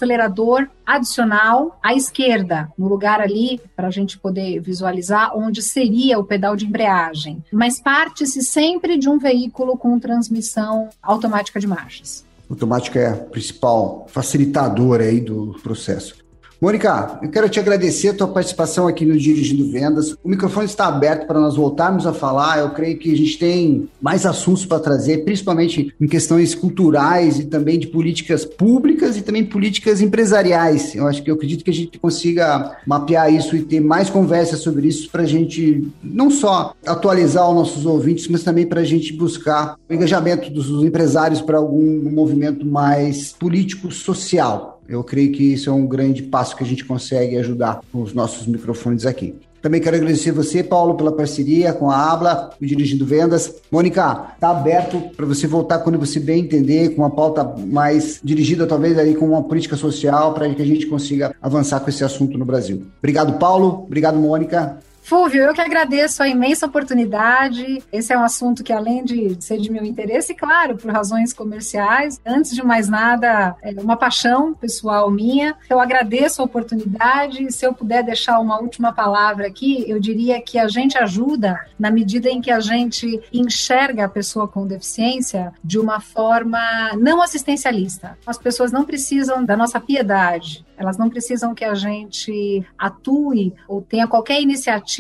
adicional 0.86 1.80
à 1.84 1.94
esquerda, 1.94 2.72
no 2.78 2.88
lugar 2.88 3.22
ali, 3.22 3.60
para 3.76 3.88
a 3.88 3.92
gente 3.92 4.18
poder 4.18 4.60
visualizar 4.60 5.38
onde 5.38 5.62
seria 5.62 6.20
o 6.20 6.24
pedal 6.24 6.56
de 6.56 6.66
embreagem. 6.66 7.44
Mas 7.52 7.82
parte-se 7.82 8.42
sempre 8.44 8.98
de 8.98 9.10
um 9.10 9.18
veículo 9.18 9.78
com 9.78 10.00
transmissão 10.00 10.90
automática 11.02 11.60
de 11.60 11.68
marchas. 11.68 12.24
Automática 12.50 13.00
é 13.00 13.10
a 13.10 13.16
principal 13.16 14.06
facilitadora 14.10 15.06
aí 15.06 15.22
do 15.22 15.56
processo. 15.64 16.21
Mônica, 16.62 17.18
eu 17.24 17.30
quero 17.32 17.50
te 17.50 17.60
agradecer 17.60 18.10
a 18.10 18.14
tua 18.14 18.28
participação 18.28 18.88
aqui 18.88 19.04
no 19.04 19.18
Dirigindo 19.18 19.68
Vendas. 19.72 20.16
O 20.24 20.30
microfone 20.30 20.68
está 20.68 20.86
aberto 20.86 21.26
para 21.26 21.40
nós 21.40 21.56
voltarmos 21.56 22.06
a 22.06 22.14
falar. 22.14 22.60
Eu 22.60 22.70
creio 22.70 23.00
que 23.00 23.12
a 23.12 23.18
gente 23.18 23.40
tem 23.40 23.90
mais 24.00 24.28
assuntos 24.28 24.64
para 24.64 24.80
trazer, 24.80 25.26
principalmente 25.26 25.92
em 26.00 26.06
questões 26.06 26.54
culturais 26.54 27.40
e 27.40 27.46
também 27.46 27.80
de 27.80 27.88
políticas 27.88 28.46
públicas 28.46 29.18
e 29.18 29.24
também 29.24 29.44
políticas 29.44 30.02
empresariais. 30.02 30.94
Eu 30.94 31.08
acho 31.08 31.24
que 31.24 31.32
eu 31.32 31.36
acredito 31.36 31.64
que 31.64 31.72
a 31.72 31.74
gente 31.74 31.98
consiga 31.98 32.78
mapear 32.86 33.34
isso 33.34 33.56
e 33.56 33.64
ter 33.64 33.80
mais 33.80 34.12
conversas 34.12 34.60
sobre 34.60 34.88
isso 34.88 35.10
para 35.10 35.24
a 35.24 35.26
gente 35.26 35.90
não 36.04 36.30
só 36.30 36.76
atualizar 36.86 37.50
os 37.50 37.56
nossos 37.56 37.88
ouvintes, 37.88 38.28
mas 38.28 38.44
também 38.44 38.68
para 38.68 38.82
a 38.82 38.86
gente 38.86 39.14
buscar 39.14 39.78
o 39.90 39.94
engajamento 39.96 40.52
dos 40.52 40.70
empresários 40.86 41.42
para 41.42 41.58
algum 41.58 42.08
movimento 42.12 42.64
mais 42.64 43.34
político-social. 43.34 44.80
Eu 44.92 45.04
creio 45.06 45.32
que 45.32 45.54
isso 45.54 45.70
é 45.70 45.74
um 45.74 45.88
grande 45.88 46.22
passo 46.22 46.56
que 46.56 46.64
a 46.64 46.68
gente 46.68 46.84
consegue 46.84 47.38
ajudar 47.38 47.80
com 47.92 48.02
os 48.02 48.14
nossos 48.14 48.46
microfones 48.46 49.06
aqui. 49.06 49.34
Também 49.62 49.80
quero 49.80 49.96
agradecer 49.96 50.32
você, 50.32 50.64
Paulo, 50.64 50.96
pela 50.96 51.12
parceria 51.12 51.72
com 51.72 51.90
a 51.90 52.12
Abla, 52.12 52.50
Dirigindo 52.60 53.06
Vendas. 53.06 53.54
Mônica, 53.72 54.34
está 54.34 54.50
aberto 54.50 55.00
para 55.16 55.26
você 55.26 55.48
voltar 55.48 55.80
quando 55.80 56.00
você 56.00 56.20
bem 56.20 56.42
entender, 56.42 56.90
com 56.90 57.04
uma 57.04 57.12
pauta 57.12 57.44
mais 57.68 58.20
dirigida, 58.24 58.66
talvez, 58.66 58.98
aí 58.98 59.14
com 59.14 59.28
uma 59.28 59.44
política 59.44 59.78
social, 59.78 60.34
para 60.34 60.54
que 60.54 60.62
a 60.62 60.66
gente 60.66 60.88
consiga 60.88 61.34
avançar 61.42 61.80
com 61.80 61.90
esse 61.90 62.04
assunto 62.04 62.38
no 62.38 62.44
Brasil. 62.44 62.84
Obrigado, 62.98 63.38
Paulo. 63.38 63.84
Obrigado, 63.86 64.18
Mônica. 64.18 64.80
Fúvio, 65.02 65.44
eu 65.44 65.54
que 65.54 65.60
agradeço 65.60 66.22
a 66.22 66.28
imensa 66.28 66.68
oportunidade. 66.68 67.84
Esse 67.92 68.14
é 68.14 68.18
um 68.18 68.24
assunto 68.24 68.64
que, 68.64 68.72
além 68.72 69.04
de 69.04 69.36
ser 69.44 69.58
de 69.58 69.72
meu 69.72 69.84
interesse, 69.84 70.34
claro, 70.36 70.78
por 70.78 70.92
razões 70.92 71.34
comerciais, 71.34 72.22
antes 72.26 72.54
de 72.54 72.64
mais 72.64 72.88
nada, 72.88 73.56
é 73.62 73.72
uma 73.82 73.98
paixão 73.98 74.54
pessoal 74.54 75.10
minha. 75.10 75.56
Eu 75.70 75.80
agradeço 75.80 76.42
a 76.42 76.46
oportunidade. 76.46 77.52
Se 77.52 77.66
eu 77.66 77.74
puder 77.74 78.04
deixar 78.04 78.40
uma 78.40 78.62
última 78.62 78.94
palavra 78.94 79.48
aqui, 79.48 79.84
eu 79.88 80.00
diria 80.00 80.40
que 80.40 80.60
a 80.60 80.68
gente 80.68 80.98
ajuda 80.98 81.60
na 81.78 81.90
medida 81.90 82.30
em 82.30 82.40
que 82.40 82.52
a 82.52 82.60
gente 82.60 83.22
enxerga 83.34 84.06
a 84.06 84.10
pessoa 84.10 84.48
com 84.48 84.68
deficiência 84.68 85.52
de 85.64 85.80
uma 85.80 86.00
forma 86.00 86.60
não 86.98 87.22
assistencialista. 87.22 88.18
As 88.26 88.38
pessoas 88.38 88.72
não 88.72 88.86
precisam 88.86 89.44
da 89.44 89.58
nossa 89.58 89.80
piedade, 89.80 90.64
elas 90.78 90.98
não 90.98 91.10
precisam 91.10 91.54
que 91.56 91.66
a 91.66 91.74
gente 91.74 92.66
atue 92.78 93.54
ou 93.68 93.82
tenha 93.82 94.08
qualquer 94.08 94.42
iniciativa 94.42 94.91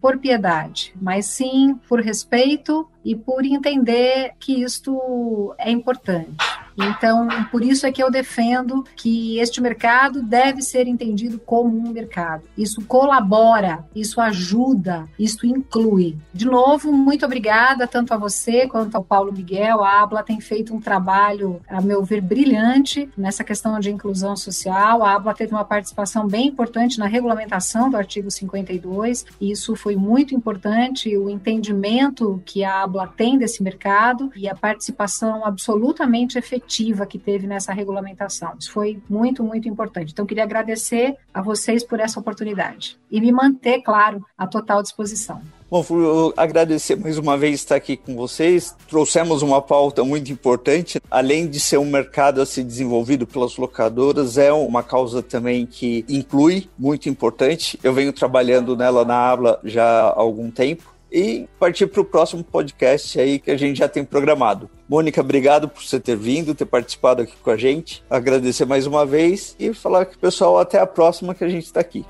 por 0.00 0.18
piedade, 0.18 0.92
mas 1.00 1.26
sim 1.26 1.78
por 1.88 2.00
respeito 2.00 2.88
e 3.04 3.16
por 3.16 3.44
entender 3.44 4.32
que 4.38 4.62
isto 4.62 5.54
é 5.58 5.70
importante. 5.70 6.36
Então, 6.76 7.28
por 7.50 7.62
isso 7.62 7.86
é 7.86 7.92
que 7.92 8.02
eu 8.02 8.10
defendo 8.10 8.84
que 8.96 9.38
este 9.38 9.60
mercado 9.60 10.22
deve 10.22 10.62
ser 10.62 10.86
entendido 10.86 11.38
como 11.38 11.76
um 11.76 11.92
mercado. 11.92 12.44
Isso 12.56 12.82
colabora, 12.82 13.84
isso 13.94 14.20
ajuda, 14.20 15.08
isso 15.18 15.46
inclui. 15.46 16.16
De 16.32 16.46
novo, 16.46 16.92
muito 16.92 17.24
obrigada 17.24 17.86
tanto 17.86 18.14
a 18.14 18.16
você 18.16 18.66
quanto 18.66 18.94
ao 18.94 19.04
Paulo 19.04 19.32
Miguel. 19.32 19.84
A 19.84 20.02
Abla 20.02 20.22
tem 20.22 20.40
feito 20.40 20.74
um 20.74 20.80
trabalho, 20.80 21.60
a 21.68 21.80
meu 21.80 22.02
ver, 22.02 22.20
brilhante 22.20 23.08
nessa 23.16 23.44
questão 23.44 23.78
de 23.78 23.90
inclusão 23.90 24.36
social. 24.36 25.04
A 25.04 25.14
Abla 25.14 25.34
teve 25.34 25.52
uma 25.52 25.64
participação 25.64 26.26
bem 26.26 26.48
importante 26.48 26.98
na 26.98 27.06
regulamentação 27.06 27.90
do 27.90 27.96
artigo 27.96 28.30
52, 28.30 29.26
e 29.40 29.50
isso 29.50 29.76
foi 29.76 29.96
muito 29.96 30.34
importante, 30.34 31.16
o 31.16 31.28
entendimento 31.28 32.42
que 32.44 32.64
a 32.64 32.82
Abla 32.82 33.06
tem 33.06 33.38
desse 33.38 33.62
mercado 33.62 34.30
e 34.34 34.48
a 34.48 34.54
participação 34.54 35.44
absolutamente 35.44 36.38
efetiva 36.38 36.61
efetiva 36.62 37.06
que 37.06 37.18
teve 37.18 37.46
nessa 37.46 37.72
regulamentação. 37.72 38.54
Isso 38.58 38.72
foi 38.72 39.00
muito, 39.08 39.42
muito 39.42 39.68
importante. 39.68 40.12
Então, 40.12 40.26
queria 40.26 40.44
agradecer 40.44 41.16
a 41.32 41.42
vocês 41.42 41.84
por 41.84 42.00
essa 42.00 42.18
oportunidade 42.18 42.98
e 43.10 43.20
me 43.20 43.32
manter, 43.32 43.82
claro, 43.82 44.24
à 44.36 44.46
total 44.46 44.82
disposição. 44.82 45.40
Bom, 45.70 45.82
eu 45.90 46.34
agradecer 46.36 46.96
mais 46.96 47.16
uma 47.16 47.34
vez 47.34 47.54
estar 47.54 47.76
aqui 47.76 47.96
com 47.96 48.14
vocês. 48.14 48.76
Trouxemos 48.88 49.40
uma 49.40 49.62
pauta 49.62 50.04
muito 50.04 50.30
importante. 50.30 51.00
Além 51.10 51.48
de 51.48 51.58
ser 51.58 51.78
um 51.78 51.86
mercado 51.86 52.42
a 52.42 52.46
ser 52.46 52.62
desenvolvido 52.62 53.26
pelas 53.26 53.56
locadoras, 53.56 54.36
é 54.36 54.52
uma 54.52 54.82
causa 54.82 55.22
também 55.22 55.64
que 55.64 56.04
inclui, 56.10 56.68
muito 56.78 57.08
importante. 57.08 57.80
Eu 57.82 57.94
venho 57.94 58.12
trabalhando 58.12 58.76
nela 58.76 59.02
na 59.02 59.16
Abla 59.16 59.60
já 59.64 59.82
há 59.82 60.20
algum 60.20 60.50
tempo 60.50 60.91
e 61.12 61.46
partir 61.58 61.86
para 61.86 62.00
o 62.00 62.04
próximo 62.04 62.42
podcast 62.42 63.20
aí 63.20 63.38
que 63.38 63.50
a 63.50 63.56
gente 63.56 63.78
já 63.78 63.88
tem 63.88 64.04
programado. 64.04 64.70
Mônica, 64.88 65.20
obrigado 65.20 65.68
por 65.68 65.82
você 65.82 66.00
ter 66.00 66.16
vindo, 66.16 66.54
ter 66.54 66.64
participado 66.64 67.22
aqui 67.22 67.34
com 67.42 67.50
a 67.50 67.56
gente. 67.56 68.02
Agradecer 68.08 68.64
mais 68.64 68.86
uma 68.86 69.04
vez 69.04 69.54
e 69.58 69.74
falar 69.74 70.06
que 70.06 70.16
pessoal 70.16 70.58
até 70.58 70.78
a 70.78 70.86
próxima 70.86 71.34
que 71.34 71.44
a 71.44 71.48
gente 71.48 71.66
está 71.66 71.80
aqui. 71.80 72.04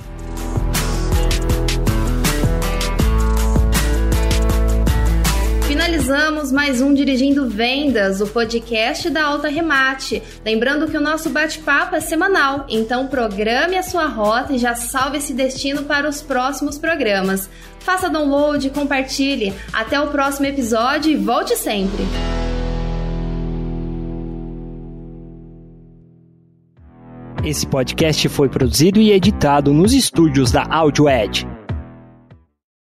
finalizamos 6.03 6.53
mais 6.53 6.81
um 6.81 6.93
Dirigindo 6.93 7.49
Vendas, 7.49 8.21
o 8.21 8.27
podcast 8.27 9.09
da 9.09 9.25
Alta 9.25 9.49
Remate. 9.49 10.23
Lembrando 10.45 10.91
que 10.91 10.97
o 10.97 11.01
nosso 11.01 11.31
bate-papo 11.31 11.95
é 11.95 12.01
semanal, 12.01 12.67
então 12.69 13.07
programe 13.07 13.77
a 13.77 13.83
sua 13.83 14.07
rota 14.07 14.53
e 14.53 14.59
já 14.59 14.75
salve 14.75 15.19
esse 15.19 15.33
destino 15.33 15.85
para 15.85 16.09
os 16.09 16.21
próximos 16.21 16.77
programas. 16.77 17.49
Faça 17.83 18.09
download, 18.09 18.71
compartilhe. 18.71 19.53
Até 19.73 20.01
o 20.01 20.07
próximo 20.09 20.47
episódio 20.47 21.11
e 21.11 21.17
volte 21.17 21.57
sempre! 21.57 22.05
Esse 27.45 27.67
podcast 27.67 28.29
foi 28.29 28.49
produzido 28.49 29.01
e 29.01 29.11
editado 29.11 29.73
nos 29.73 29.93
estúdios 29.93 30.53
da 30.53 30.65
Audio 30.71 31.09
Edge. 31.09 31.45